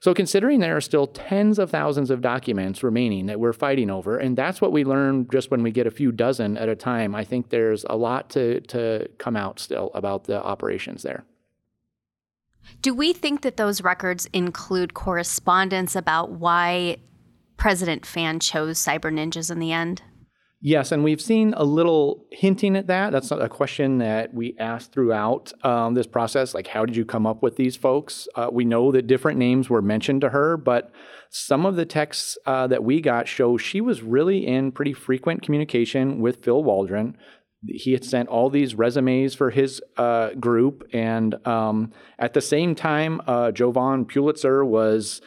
So, 0.01 0.15
considering 0.15 0.61
there 0.61 0.77
are 0.77 0.81
still 0.81 1.07
tens 1.07 1.59
of 1.59 1.71
thousands 1.71 2.11
of 2.11 2.21
documents 2.21 2.83
remaining 2.83 3.27
that 3.27 3.41
we're 3.41 3.53
fighting 3.53 3.91
over, 3.91 4.19
and 4.19 4.37
that's 4.37 4.61
what 4.61 4.73
we 4.73 4.85
learn 4.85 5.27
just 5.31 5.51
when 5.51 5.63
we 5.63 5.71
get 5.71 5.87
a 5.87 5.91
few 5.91 6.13
dozen 6.13 6.57
at 6.57 6.69
a 6.69 6.77
time, 6.77 7.15
I 7.15 7.25
think 7.25 7.51
there's 7.51 7.85
a 7.89 7.97
lot 7.97 8.31
to, 8.31 8.61
to 8.61 9.09
come 9.19 9.37
out 9.37 9.59
still 9.59 9.91
about 9.95 10.25
the 10.25 10.43
operations 10.43 11.03
there. 11.03 11.25
Do 12.83 12.95
we 12.95 13.13
think 13.13 13.43
that 13.43 13.57
those 13.57 13.83
records 13.83 14.27
include 14.33 14.95
correspondence 14.95 15.97
about 15.97 16.31
why 16.33 16.99
President 17.57 18.07
Fann 18.07 18.41
chose 18.41 18.79
cyber 18.79 19.13
ninjas 19.13 19.51
in 19.51 19.59
the 19.59 19.73
end? 19.73 20.03
Yes, 20.61 20.91
and 20.91 21.05
we've 21.05 21.21
seen 21.21 21.53
a 21.57 21.65
little 21.65 22.25
hinting 22.33 22.77
at 22.77 22.87
that. 22.87 23.13
That's 23.13 23.31
a 23.31 23.49
question 23.49 23.99
that 23.99 24.33
we 24.33 24.57
asked 24.59 24.91
throughout 24.91 25.53
um, 25.65 25.95
this 25.95 26.07
process. 26.07 26.55
Like, 26.55 26.67
how 26.67 26.87
did 26.87 26.97
you 26.97 27.05
come 27.05 27.27
up 27.27 27.43
with 27.43 27.57
these 27.57 27.77
folks? 27.77 28.27
Uh, 28.35 28.49
we 28.51 28.65
know 28.65 28.91
that 28.91 29.07
different 29.07 29.39
names 29.39 29.69
were 29.69 29.83
mentioned 29.83 30.23
to 30.23 30.31
her, 30.31 30.57
but 30.57 30.91
some 31.29 31.67
of 31.67 31.77
the 31.77 31.85
texts 31.85 32.39
uh, 32.47 32.67
that 32.69 32.83
we 32.83 33.01
got 33.01 33.29
show 33.29 33.59
she 33.59 33.81
was 33.81 34.03
really 34.03 34.47
in 34.47 34.73
pretty 34.73 34.95
frequent 34.95 35.43
communication 35.43 36.21
with 36.21 36.43
Phil 36.43 36.65
Waldron. 36.65 37.17
He 37.69 37.93
had 37.93 38.05
sent 38.05 38.29
all 38.29 38.51
these 38.51 38.75
resumes 38.75 39.35
for 39.35 39.51
his 39.51 39.83
uh, 39.97 40.31
group, 40.35 40.89
and 40.93 41.35
um, 41.47 41.93
at 42.19 42.35
the 42.35 42.41
same 42.41 42.75
time, 42.75 43.21
uh, 43.27 43.51
Jovan 43.53 44.05
Pulitzer 44.05 44.65
was 44.65 45.21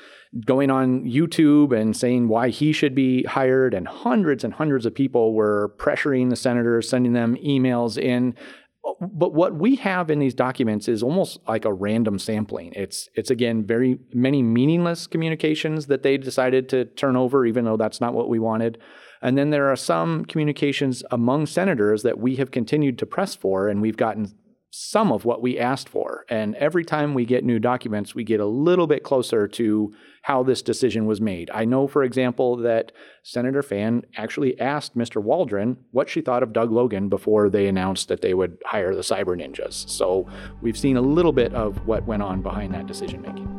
going 0.46 0.70
on 0.70 1.06
YouTube 1.06 1.76
and 1.76 1.96
saying 1.98 2.28
why 2.28 2.50
he 2.50 2.72
should 2.72 2.94
be 2.94 3.24
hired, 3.24 3.74
and 3.74 3.88
hundreds 3.88 4.44
and 4.44 4.54
hundreds 4.54 4.86
of 4.86 4.94
people 4.94 5.34
were 5.34 5.74
pressuring 5.78 6.30
the 6.30 6.36
senators, 6.36 6.90
sending 6.90 7.14
them 7.14 7.36
emails 7.38 7.98
in. 7.98 8.36
But 9.02 9.34
what 9.34 9.56
we 9.56 9.76
have 9.78 10.10
in 10.10 10.20
these 10.20 10.34
documents 10.34 10.88
is 10.88 11.04
almost 11.04 11.40
like 11.48 11.66
a 11.66 11.74
random 11.74 12.18
sampling. 12.18 12.74
It's 12.76 13.10
it's 13.14 13.30
again 13.30 13.66
very 13.66 14.00
many 14.14 14.42
meaningless 14.42 15.06
communications 15.06 15.88
that 15.88 16.04
they 16.04 16.18
decided 16.18 16.70
to 16.70 16.86
turn 16.86 17.16
over, 17.16 17.46
even 17.46 17.66
though 17.66 17.78
that's 17.78 18.02
not 18.02 18.14
what 18.14 18.30
we 18.30 18.40
wanted. 18.40 18.78
And 19.22 19.38
then 19.38 19.50
there 19.50 19.70
are 19.70 19.76
some 19.76 20.26
communications 20.26 21.04
among 21.12 21.46
senators 21.46 22.04
that 22.04 22.20
we 22.20 22.38
have 22.38 22.52
continued 22.52 22.98
to 23.00 23.06
press 23.06 23.36
for, 23.36 23.68
and 23.68 23.82
we've 23.82 23.98
gotten 23.98 24.34
some 24.72 25.12
of 25.12 25.26
what 25.26 25.42
we 25.42 25.58
asked 25.58 25.90
for. 25.90 26.26
And 26.30 26.56
every 26.56 26.86
time 26.86 27.14
we 27.14 27.26
get 27.26 27.44
new 27.44 27.60
documents, 27.60 28.14
we 28.14 28.24
get 28.24 28.40
a 28.40 28.46
little 28.46 28.86
bit 28.86 29.04
closer 29.04 29.48
to 29.48 29.94
how 30.22 30.44
this 30.44 30.62
decision 30.62 31.06
was 31.08 31.20
made. 31.20 31.50
I 31.52 31.66
know, 31.66 31.88
for 31.88 32.04
example, 32.04 32.56
that 32.58 32.92
Senator 33.24 33.64
Fann 33.64 34.04
actually 34.16 34.60
asked 34.60 34.96
Mr. 34.96 35.22
Waldron 35.22 35.78
what 35.92 36.10
she 36.10 36.22
thought 36.22 36.44
of 36.44 36.54
Doug 36.54 36.72
Logan 36.72 37.10
before 37.10 37.50
they 37.50 37.68
announced 37.68 38.10
that 38.10 38.22
they 38.22 38.34
would 38.34 38.58
hire 38.66 38.94
the 38.94 39.02
Cyber 39.02 39.36
Ninjas. 39.36 39.90
So 39.90 40.28
we've 40.62 40.78
seen 40.78 40.98
a 40.98 41.02
little 41.02 41.34
bit 41.34 41.54
of 41.54 41.88
what 41.88 42.06
went 42.06 42.22
on 42.22 42.42
behind 42.42 42.74
that 42.76 42.86
decision 42.86 43.22
making. 43.22 43.59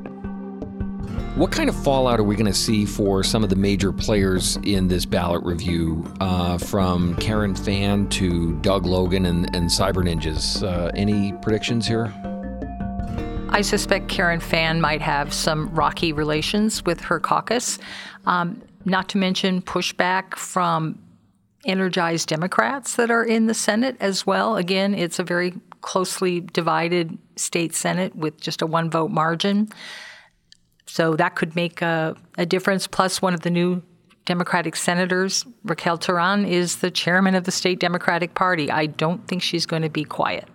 What 1.37 1.53
kind 1.53 1.69
of 1.69 1.83
fallout 1.85 2.21
are 2.21 2.25
we 2.25 2.35
going 2.35 2.47
to 2.47 2.53
see 2.53 2.85
for 2.85 3.23
some 3.23 3.45
of 3.45 3.51
the 3.51 3.57
major 3.57 3.93
players 3.93 4.57
in 4.65 4.89
this 4.89 5.07
ballot 5.07 5.43
review, 5.45 6.05
uh, 6.21 6.59
from 6.59 7.17
Karen 7.17 7.55
Fann 7.55 8.09
to 8.11 8.55
Doug 8.61 8.85
Logan 8.85 9.27
and, 9.27 9.55
and 9.55 9.71
Cyber 9.71 10.05
Ninjas? 10.05 10.63
Uh, 10.63 10.91
any 10.95 11.33
predictions 11.35 11.87
here? 11.87 12.13
I 13.49 13.63
suspect 13.63 14.09
Karen 14.09 14.41
Fann 14.41 14.81
might 14.81 15.01
have 15.01 15.33
some 15.33 15.75
rocky 15.75 16.13
relations 16.13 16.85
with 16.85 17.01
her 17.01 17.19
caucus, 17.19 17.79
um, 18.27 18.63
not 18.85 19.09
to 19.11 19.19
mention 19.19 19.63
pushback 19.63 20.37
from 20.37 20.99
energized 21.65 22.29
Democrats 22.29 22.97
that 22.97 23.11
are 23.11 23.25
in 23.25 23.47
the 23.47 23.55
Senate 23.55 23.97
as 24.01 24.27
well. 24.27 24.57
Again, 24.57 24.95
it's 24.95 25.19
a 25.19 25.25
very 25.25 25.55
closely 25.81 26.41
divided 26.41 27.19
state 27.37 27.75
Senate 27.75 28.15
with 28.15 28.41
just 28.41 28.63
a 28.63 28.67
one 28.67 28.91
vote 28.91 29.11
margin. 29.11 29.69
So 30.91 31.15
that 31.15 31.37
could 31.37 31.55
make 31.55 31.83
a, 31.83 32.17
a 32.37 32.45
difference. 32.45 32.89
Plus, 32.89 33.23
one 33.23 33.33
of 33.33 33.43
the 33.43 33.51
new 33.51 33.81
Democratic 34.27 34.75
senators, 34.75 35.47
Raquel 35.63 35.99
Teran, 35.99 36.49
is 36.49 36.79
the 36.79 36.91
chairman 36.91 37.37
of 37.37 37.45
the 37.45 37.53
state 37.53 37.79
Democratic 37.79 38.35
Party. 38.35 38.73
I 38.73 38.87
don't 38.87 39.27
think 39.29 39.41
she's 39.41 39.67
going 39.67 39.83
to 39.83 39.89
be 39.89 40.03
quiet. 40.03 40.49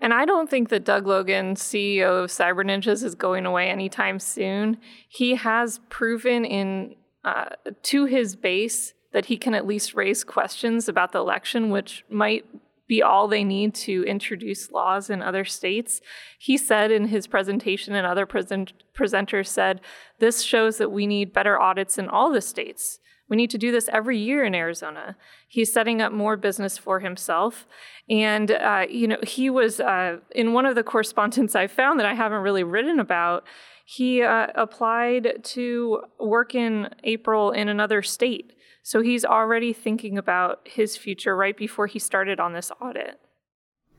And 0.00 0.12
I 0.12 0.26
don't 0.26 0.50
think 0.50 0.68
that 0.68 0.84
Doug 0.84 1.06
Logan, 1.06 1.54
CEO 1.54 2.24
of 2.24 2.30
Cyber 2.30 2.62
Ninjas, 2.62 3.02
is 3.02 3.14
going 3.14 3.46
away 3.46 3.70
anytime 3.70 4.18
soon. 4.18 4.76
He 5.08 5.34
has 5.36 5.80
proven 5.88 6.44
in 6.44 6.96
uh, 7.24 7.50
to 7.84 8.04
his 8.04 8.36
base 8.36 8.92
that 9.12 9.26
he 9.26 9.38
can 9.38 9.54
at 9.54 9.66
least 9.66 9.94
raise 9.94 10.24
questions 10.24 10.90
about 10.90 11.12
the 11.12 11.20
election, 11.20 11.70
which 11.70 12.04
might 12.10 12.44
be 12.92 13.02
all 13.02 13.26
they 13.26 13.44
need 13.56 13.74
to 13.74 14.04
introduce 14.04 14.70
laws 14.70 15.08
in 15.08 15.22
other 15.22 15.46
states. 15.46 16.02
He 16.38 16.58
said 16.58 16.90
in 16.90 17.04
his 17.14 17.26
presentation, 17.26 17.94
and 17.94 18.06
other 18.06 18.26
present- 18.26 18.74
presenters 18.98 19.48
said, 19.48 19.80
this 20.18 20.42
shows 20.42 20.76
that 20.76 20.92
we 20.92 21.06
need 21.06 21.32
better 21.32 21.56
audits 21.68 21.96
in 21.96 22.06
all 22.14 22.30
the 22.30 22.42
states. 22.42 22.98
We 23.30 23.36
need 23.36 23.50
to 23.50 23.64
do 23.64 23.72
this 23.72 23.88
every 23.98 24.18
year 24.18 24.44
in 24.44 24.54
Arizona. 24.54 25.16
He's 25.48 25.72
setting 25.72 26.02
up 26.02 26.12
more 26.12 26.36
business 26.36 26.76
for 26.76 27.00
himself. 27.00 27.66
And, 28.10 28.50
uh, 28.50 28.84
you 29.00 29.06
know, 29.08 29.20
he 29.22 29.48
was 29.48 29.80
uh, 29.80 30.18
in 30.34 30.52
one 30.52 30.66
of 30.66 30.74
the 30.74 30.88
correspondence 30.92 31.54
I 31.54 31.68
found 31.68 31.98
that 31.98 32.10
I 32.12 32.12
haven't 32.12 32.42
really 32.42 32.66
written 32.74 33.00
about. 33.00 33.44
He 33.86 34.22
uh, 34.22 34.48
applied 34.54 35.24
to 35.54 36.02
work 36.20 36.54
in 36.54 36.90
April 37.04 37.52
in 37.52 37.68
another 37.70 38.02
state. 38.02 38.52
So 38.82 39.00
he's 39.00 39.24
already 39.24 39.72
thinking 39.72 40.18
about 40.18 40.60
his 40.64 40.96
future 40.96 41.36
right 41.36 41.56
before 41.56 41.86
he 41.86 41.98
started 41.98 42.40
on 42.40 42.52
this 42.52 42.72
audit. 42.80 43.20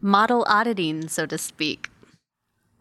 Model 0.01 0.45
auditing, 0.49 1.07
so 1.07 1.25
to 1.25 1.37
speak. 1.37 1.89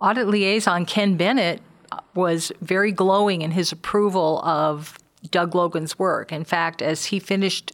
Audit 0.00 0.26
liaison 0.26 0.84
Ken 0.84 1.16
Bennett 1.16 1.62
uh, 1.92 1.98
was 2.14 2.50
very 2.60 2.90
glowing 2.90 3.42
in 3.42 3.52
his 3.52 3.70
approval 3.70 4.42
of 4.42 4.98
Doug 5.30 5.54
Logan's 5.54 5.96
work. 5.96 6.32
In 6.32 6.42
fact, 6.44 6.82
as 6.82 7.06
he 7.06 7.20
finished, 7.20 7.72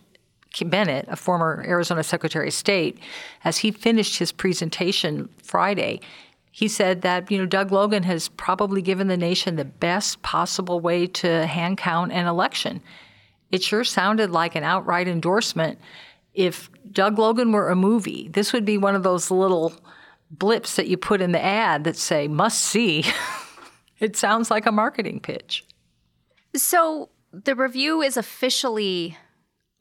Bennett, 0.66 1.06
a 1.08 1.16
former 1.16 1.64
Arizona 1.66 2.02
Secretary 2.02 2.48
of 2.48 2.54
State, 2.54 2.98
as 3.44 3.58
he 3.58 3.70
finished 3.70 4.18
his 4.18 4.32
presentation 4.32 5.30
Friday, 5.42 6.00
he 6.50 6.68
said 6.68 7.00
that 7.02 7.30
you 7.30 7.38
know 7.38 7.46
Doug 7.46 7.72
Logan 7.72 8.02
has 8.02 8.28
probably 8.28 8.82
given 8.82 9.08
the 9.08 9.16
nation 9.16 9.56
the 9.56 9.64
best 9.64 10.20
possible 10.20 10.80
way 10.80 11.06
to 11.06 11.46
hand 11.46 11.78
count 11.78 12.12
an 12.12 12.26
election 12.26 12.82
it 13.50 13.62
sure 13.62 13.84
sounded 13.84 14.30
like 14.30 14.54
an 14.54 14.64
outright 14.64 15.08
endorsement. 15.08 15.78
If 16.34 16.70
Doug 16.92 17.18
Logan 17.18 17.52
were 17.52 17.70
a 17.70 17.76
movie, 17.76 18.28
this 18.28 18.52
would 18.52 18.64
be 18.64 18.78
one 18.78 18.94
of 18.94 19.02
those 19.02 19.30
little 19.30 19.72
blips 20.30 20.76
that 20.76 20.88
you 20.88 20.96
put 20.96 21.20
in 21.20 21.32
the 21.32 21.42
ad 21.42 21.84
that 21.84 21.96
say 21.96 22.28
must 22.28 22.60
see. 22.60 23.04
it 23.98 24.16
sounds 24.16 24.50
like 24.50 24.66
a 24.66 24.72
marketing 24.72 25.20
pitch. 25.20 25.64
So, 26.54 27.10
the 27.32 27.54
review 27.54 28.00
is 28.00 28.16
officially 28.16 29.16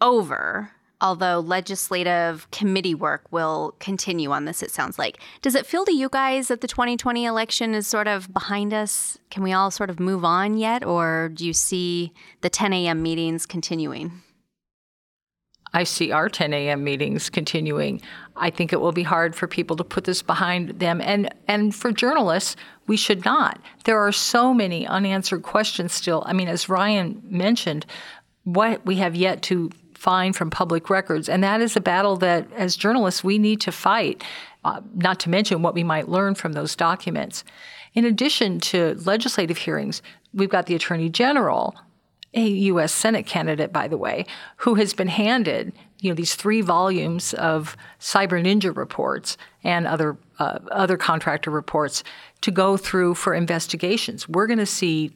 over, 0.02 0.72
although 1.02 1.40
legislative 1.40 2.50
committee 2.52 2.96
work 2.96 3.24
will 3.32 3.76
continue 3.80 4.32
on 4.32 4.46
this, 4.46 4.64
it 4.64 4.72
sounds 4.72 4.98
like. 4.98 5.20
Does 5.42 5.56
it 5.56 5.66
feel 5.66 5.86
to 5.86 5.94
you 5.94 6.10
guys 6.10 6.48
that 6.48 6.62
the 6.62 6.68
2020 6.68 7.26
election 7.26 7.74
is 7.74 7.88
sort 7.88 8.08
of 8.08 8.34
behind 8.34 8.74
us? 8.74 9.18
Can 9.30 9.44
we 9.44 9.54
all 9.54 9.72
sort 9.72 9.90
of 9.90 10.00
move 10.00 10.26
on 10.26 10.58
yet, 10.58 10.84
or 10.84 11.30
do 11.34 11.46
you 11.46 11.54
see 11.54 12.14
the 12.42 12.50
10 12.50 12.74
a.m. 12.74 13.02
meetings 13.02 13.46
continuing? 13.46 14.24
I 15.74 15.84
see 15.84 16.12
our 16.12 16.30
10 16.30 16.54
a.m. 16.54 16.84
meetings 16.84 17.30
continuing. 17.30 18.02
I 18.36 18.50
think 18.50 18.72
it 18.72 18.80
will 18.80 18.94
be 18.94 19.04
hard 19.04 19.36
for 19.36 19.48
people 19.48 19.76
to 19.76 19.84
put 19.84 20.06
this 20.06 20.22
behind 20.22 20.80
them. 20.80 21.02
And, 21.02 21.34
and 21.48 21.76
for 21.76 21.92
journalists, 21.92 22.56
we 22.88 22.98
should 22.98 23.26
not. 23.26 23.60
There 23.84 24.00
are 24.00 24.12
so 24.12 24.54
many 24.54 24.88
unanswered 24.88 25.44
questions 25.44 25.94
still. 25.94 26.24
I 26.26 26.34
mean, 26.34 26.48
as 26.48 26.70
Ryan 26.70 27.22
mentioned, 27.24 27.86
what 28.44 28.86
we 28.86 28.96
have 28.96 29.14
yet 29.14 29.42
to 29.44 29.70
find 29.98 30.36
from 30.36 30.50
public 30.50 30.90
records. 30.90 31.28
And 31.28 31.44
that 31.44 31.60
is 31.62 31.76
a 31.76 31.82
battle 31.82 32.16
that, 32.18 32.48
as 32.54 32.76
journalists, 32.76 33.24
we 33.24 33.38
need 33.38 33.60
to 33.62 33.72
fight, 33.72 34.24
uh, 34.64 34.82
not 34.94 35.20
to 35.22 35.30
mention 35.30 35.62
what 35.62 35.74
we 35.74 35.84
might 35.84 36.08
learn 36.08 36.36
from 36.36 36.54
those 36.54 36.76
documents. 36.76 37.44
In 37.94 38.06
addition 38.06 38.60
to 38.60 38.96
legislative 39.06 39.58
hearings, 39.58 40.02
we've 40.34 40.50
got 40.50 40.68
the 40.68 40.76
Attorney 40.76 41.10
General, 41.10 41.76
a 42.34 42.48
U.S. 42.48 42.94
Senate 42.94 43.26
candidate, 43.26 43.74
by 43.74 43.88
the 43.88 43.98
way, 43.98 44.26
who 44.58 44.76
has 44.76 44.94
been 44.94 45.08
handed 45.08 45.74
you 46.00 46.12
know 46.12 46.16
these 46.16 46.36
three 46.36 46.62
volumes 46.62 47.34
of 47.34 47.76
cyber 48.00 48.42
ninja 48.44 48.76
reports 48.76 49.38
and 49.64 49.88
other 49.88 50.18
uh, 50.40 50.60
other 50.72 50.98
contractor 50.98 51.50
reports 51.50 52.04
to 52.42 52.52
go 52.52 52.78
through 52.78 53.16
for 53.16 53.34
investigations. 53.34 54.30
We're 54.30 54.48
going 54.48 54.60
to 54.60 54.66
see 54.66 55.12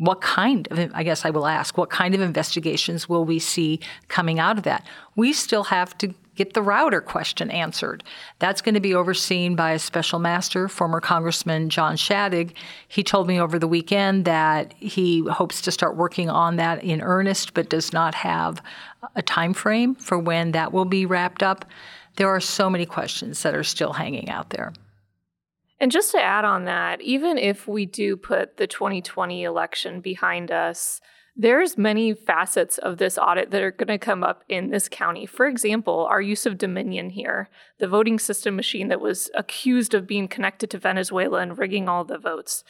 what 0.00 0.22
kind 0.22 0.66
of, 0.70 0.90
I 0.94 1.02
guess 1.02 1.26
I 1.26 1.30
will 1.30 1.46
ask, 1.46 1.76
what 1.76 1.90
kind 1.90 2.14
of 2.14 2.22
investigations 2.22 3.06
will 3.06 3.26
we 3.26 3.38
see 3.38 3.80
coming 4.08 4.38
out 4.38 4.56
of 4.56 4.64
that? 4.64 4.86
We 5.14 5.34
still 5.34 5.64
have 5.64 5.96
to 5.98 6.14
get 6.36 6.54
the 6.54 6.62
router 6.62 7.02
question 7.02 7.50
answered. 7.50 8.02
That's 8.38 8.62
going 8.62 8.74
to 8.74 8.80
be 8.80 8.94
overseen 8.94 9.56
by 9.56 9.72
a 9.72 9.78
special 9.78 10.18
master, 10.18 10.68
former 10.68 10.98
Congressman 10.98 11.68
John 11.68 11.96
Shadegg. 11.96 12.54
He 12.88 13.02
told 13.02 13.28
me 13.28 13.38
over 13.38 13.58
the 13.58 13.68
weekend 13.68 14.24
that 14.24 14.72
he 14.78 15.22
hopes 15.28 15.60
to 15.60 15.70
start 15.70 15.96
working 15.96 16.30
on 16.30 16.56
that 16.56 16.82
in 16.82 17.02
earnest, 17.02 17.52
but 17.52 17.68
does 17.68 17.92
not 17.92 18.14
have 18.14 18.62
a 19.14 19.20
time 19.20 19.52
frame 19.52 19.94
for 19.96 20.18
when 20.18 20.52
that 20.52 20.72
will 20.72 20.86
be 20.86 21.04
wrapped 21.04 21.42
up. 21.42 21.66
There 22.16 22.28
are 22.28 22.40
so 22.40 22.70
many 22.70 22.86
questions 22.86 23.42
that 23.42 23.54
are 23.54 23.62
still 23.62 23.92
hanging 23.92 24.30
out 24.30 24.48
there. 24.48 24.72
And 25.80 25.90
just 25.90 26.12
to 26.12 26.22
add 26.22 26.44
on 26.44 26.66
that, 26.66 27.00
even 27.00 27.38
if 27.38 27.66
we 27.66 27.86
do 27.86 28.16
put 28.16 28.58
the 28.58 28.66
2020 28.66 29.44
election 29.44 30.02
behind 30.02 30.50
us, 30.50 31.00
there's 31.34 31.78
many 31.78 32.12
facets 32.12 32.76
of 32.76 32.98
this 32.98 33.16
audit 33.16 33.50
that 33.50 33.62
are 33.62 33.70
going 33.70 33.86
to 33.88 33.98
come 33.98 34.22
up 34.22 34.44
in 34.46 34.68
this 34.68 34.90
county. 34.90 35.24
For 35.24 35.46
example, 35.46 36.06
our 36.10 36.20
use 36.20 36.44
of 36.44 36.58
Dominion 36.58 37.08
here, 37.10 37.48
the 37.78 37.88
voting 37.88 38.18
system 38.18 38.56
machine 38.56 38.88
that 38.88 39.00
was 39.00 39.30
accused 39.34 39.94
of 39.94 40.06
being 40.06 40.28
connected 40.28 40.68
to 40.70 40.78
Venezuela 40.78 41.38
and 41.38 41.56
rigging 41.56 41.88
all 41.88 42.04
the 42.04 42.18
votes. 42.18 42.62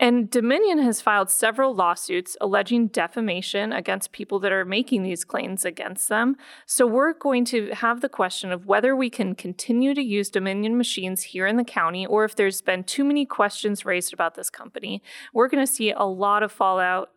And 0.00 0.30
Dominion 0.30 0.78
has 0.78 1.00
filed 1.00 1.28
several 1.28 1.74
lawsuits 1.74 2.36
alleging 2.40 2.86
defamation 2.88 3.72
against 3.72 4.12
people 4.12 4.38
that 4.40 4.52
are 4.52 4.64
making 4.64 5.02
these 5.02 5.24
claims 5.24 5.64
against 5.64 6.08
them. 6.08 6.36
So 6.66 6.86
we're 6.86 7.14
going 7.14 7.44
to 7.46 7.70
have 7.74 8.00
the 8.00 8.08
question 8.08 8.52
of 8.52 8.66
whether 8.66 8.94
we 8.94 9.10
can 9.10 9.34
continue 9.34 9.94
to 9.94 10.02
use 10.02 10.30
Dominion 10.30 10.76
machines 10.76 11.22
here 11.22 11.48
in 11.48 11.56
the 11.56 11.64
county 11.64 12.06
or 12.06 12.24
if 12.24 12.36
there's 12.36 12.60
been 12.60 12.84
too 12.84 13.02
many 13.02 13.26
questions 13.26 13.84
raised 13.84 14.12
about 14.12 14.36
this 14.36 14.50
company. 14.50 15.02
We're 15.34 15.48
going 15.48 15.66
to 15.66 15.72
see 15.72 15.90
a 15.90 16.04
lot 16.04 16.44
of 16.44 16.52
fallout 16.52 17.08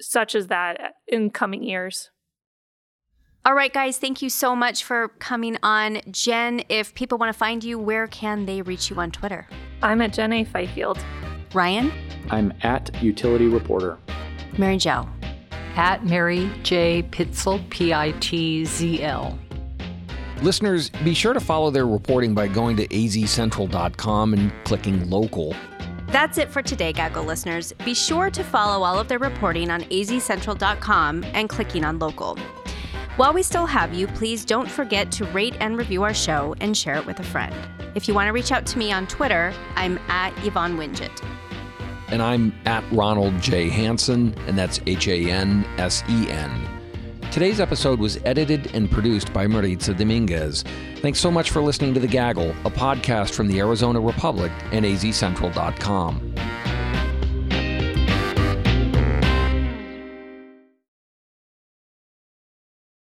such 0.00 0.34
as 0.34 0.46
that 0.46 0.94
in 1.06 1.28
coming 1.28 1.62
years. 1.62 2.10
All 3.44 3.54
right, 3.54 3.72
guys, 3.72 3.98
thank 3.98 4.22
you 4.22 4.30
so 4.30 4.56
much 4.56 4.84
for 4.84 5.08
coming 5.18 5.58
on. 5.62 6.00
Jen, 6.10 6.62
if 6.68 6.94
people 6.94 7.18
want 7.18 7.32
to 7.32 7.38
find 7.38 7.62
you, 7.62 7.78
where 7.78 8.06
can 8.06 8.46
they 8.46 8.62
reach 8.62 8.88
you 8.90 8.96
on 8.96 9.10
Twitter? 9.10 9.46
I'm 9.82 10.00
at 10.00 10.12
Jen 10.12 10.32
A. 10.32 10.44
Fifield. 10.44 10.98
Ryan? 11.52 11.90
I'm 12.30 12.52
at 12.62 12.90
Utility 13.02 13.46
Reporter. 13.46 13.98
Mary 14.58 14.76
Jo? 14.76 15.08
At 15.76 16.04
Mary 16.04 16.50
J. 16.62 17.02
Pitzl, 17.02 17.68
P 17.70 17.94
I 17.94 18.12
T 18.20 18.64
Z 18.64 19.02
L. 19.02 19.38
Listeners, 20.42 20.90
be 21.04 21.12
sure 21.14 21.34
to 21.34 21.40
follow 21.40 21.70
their 21.70 21.86
reporting 21.86 22.34
by 22.34 22.48
going 22.48 22.76
to 22.78 22.88
azcentral.com 22.88 24.32
and 24.34 24.52
clicking 24.64 25.08
local. 25.10 25.54
That's 26.08 26.38
it 26.38 26.48
for 26.48 26.60
today, 26.62 26.92
Gaggle 26.92 27.24
listeners. 27.24 27.72
Be 27.84 27.94
sure 27.94 28.30
to 28.30 28.42
follow 28.42 28.82
all 28.82 28.98
of 28.98 29.06
their 29.06 29.18
reporting 29.18 29.70
on 29.70 29.82
azcentral.com 29.82 31.24
and 31.34 31.48
clicking 31.48 31.84
on 31.84 31.98
local. 31.98 32.36
While 33.16 33.34
we 33.34 33.42
still 33.42 33.66
have 33.66 33.92
you, 33.92 34.06
please 34.06 34.44
don't 34.44 34.68
forget 34.68 35.12
to 35.12 35.24
rate 35.26 35.54
and 35.60 35.76
review 35.76 36.02
our 36.02 36.14
show 36.14 36.54
and 36.60 36.76
share 36.76 36.96
it 36.96 37.06
with 37.06 37.20
a 37.20 37.24
friend. 37.24 37.54
If 37.94 38.08
you 38.08 38.14
want 38.14 38.28
to 38.28 38.32
reach 38.32 38.50
out 38.50 38.66
to 38.66 38.78
me 38.78 38.92
on 38.92 39.06
Twitter, 39.06 39.52
I'm 39.76 39.98
at 40.08 40.32
Yvonne 40.44 40.76
Wingett. 40.78 41.22
And 42.10 42.22
I'm 42.22 42.52
at 42.66 42.84
Ronald 42.92 43.40
J. 43.40 43.68
Hansen, 43.68 44.34
and 44.46 44.58
that's 44.58 44.80
H 44.86 45.08
A 45.08 45.30
N 45.30 45.64
S 45.78 46.02
E 46.08 46.28
N. 46.28 46.68
Today's 47.30 47.60
episode 47.60 48.00
was 48.00 48.18
edited 48.24 48.74
and 48.74 48.90
produced 48.90 49.32
by 49.32 49.46
Maritza 49.46 49.94
Dominguez. 49.94 50.64
Thanks 50.96 51.20
so 51.20 51.30
much 51.30 51.50
for 51.50 51.62
listening 51.62 51.94
to 51.94 52.00
The 52.00 52.08
Gaggle, 52.08 52.50
a 52.64 52.70
podcast 52.70 53.30
from 53.30 53.46
the 53.46 53.60
Arizona 53.60 54.00
Republic 54.00 54.50
and 54.72 54.84
azcentral.com. 54.84 56.34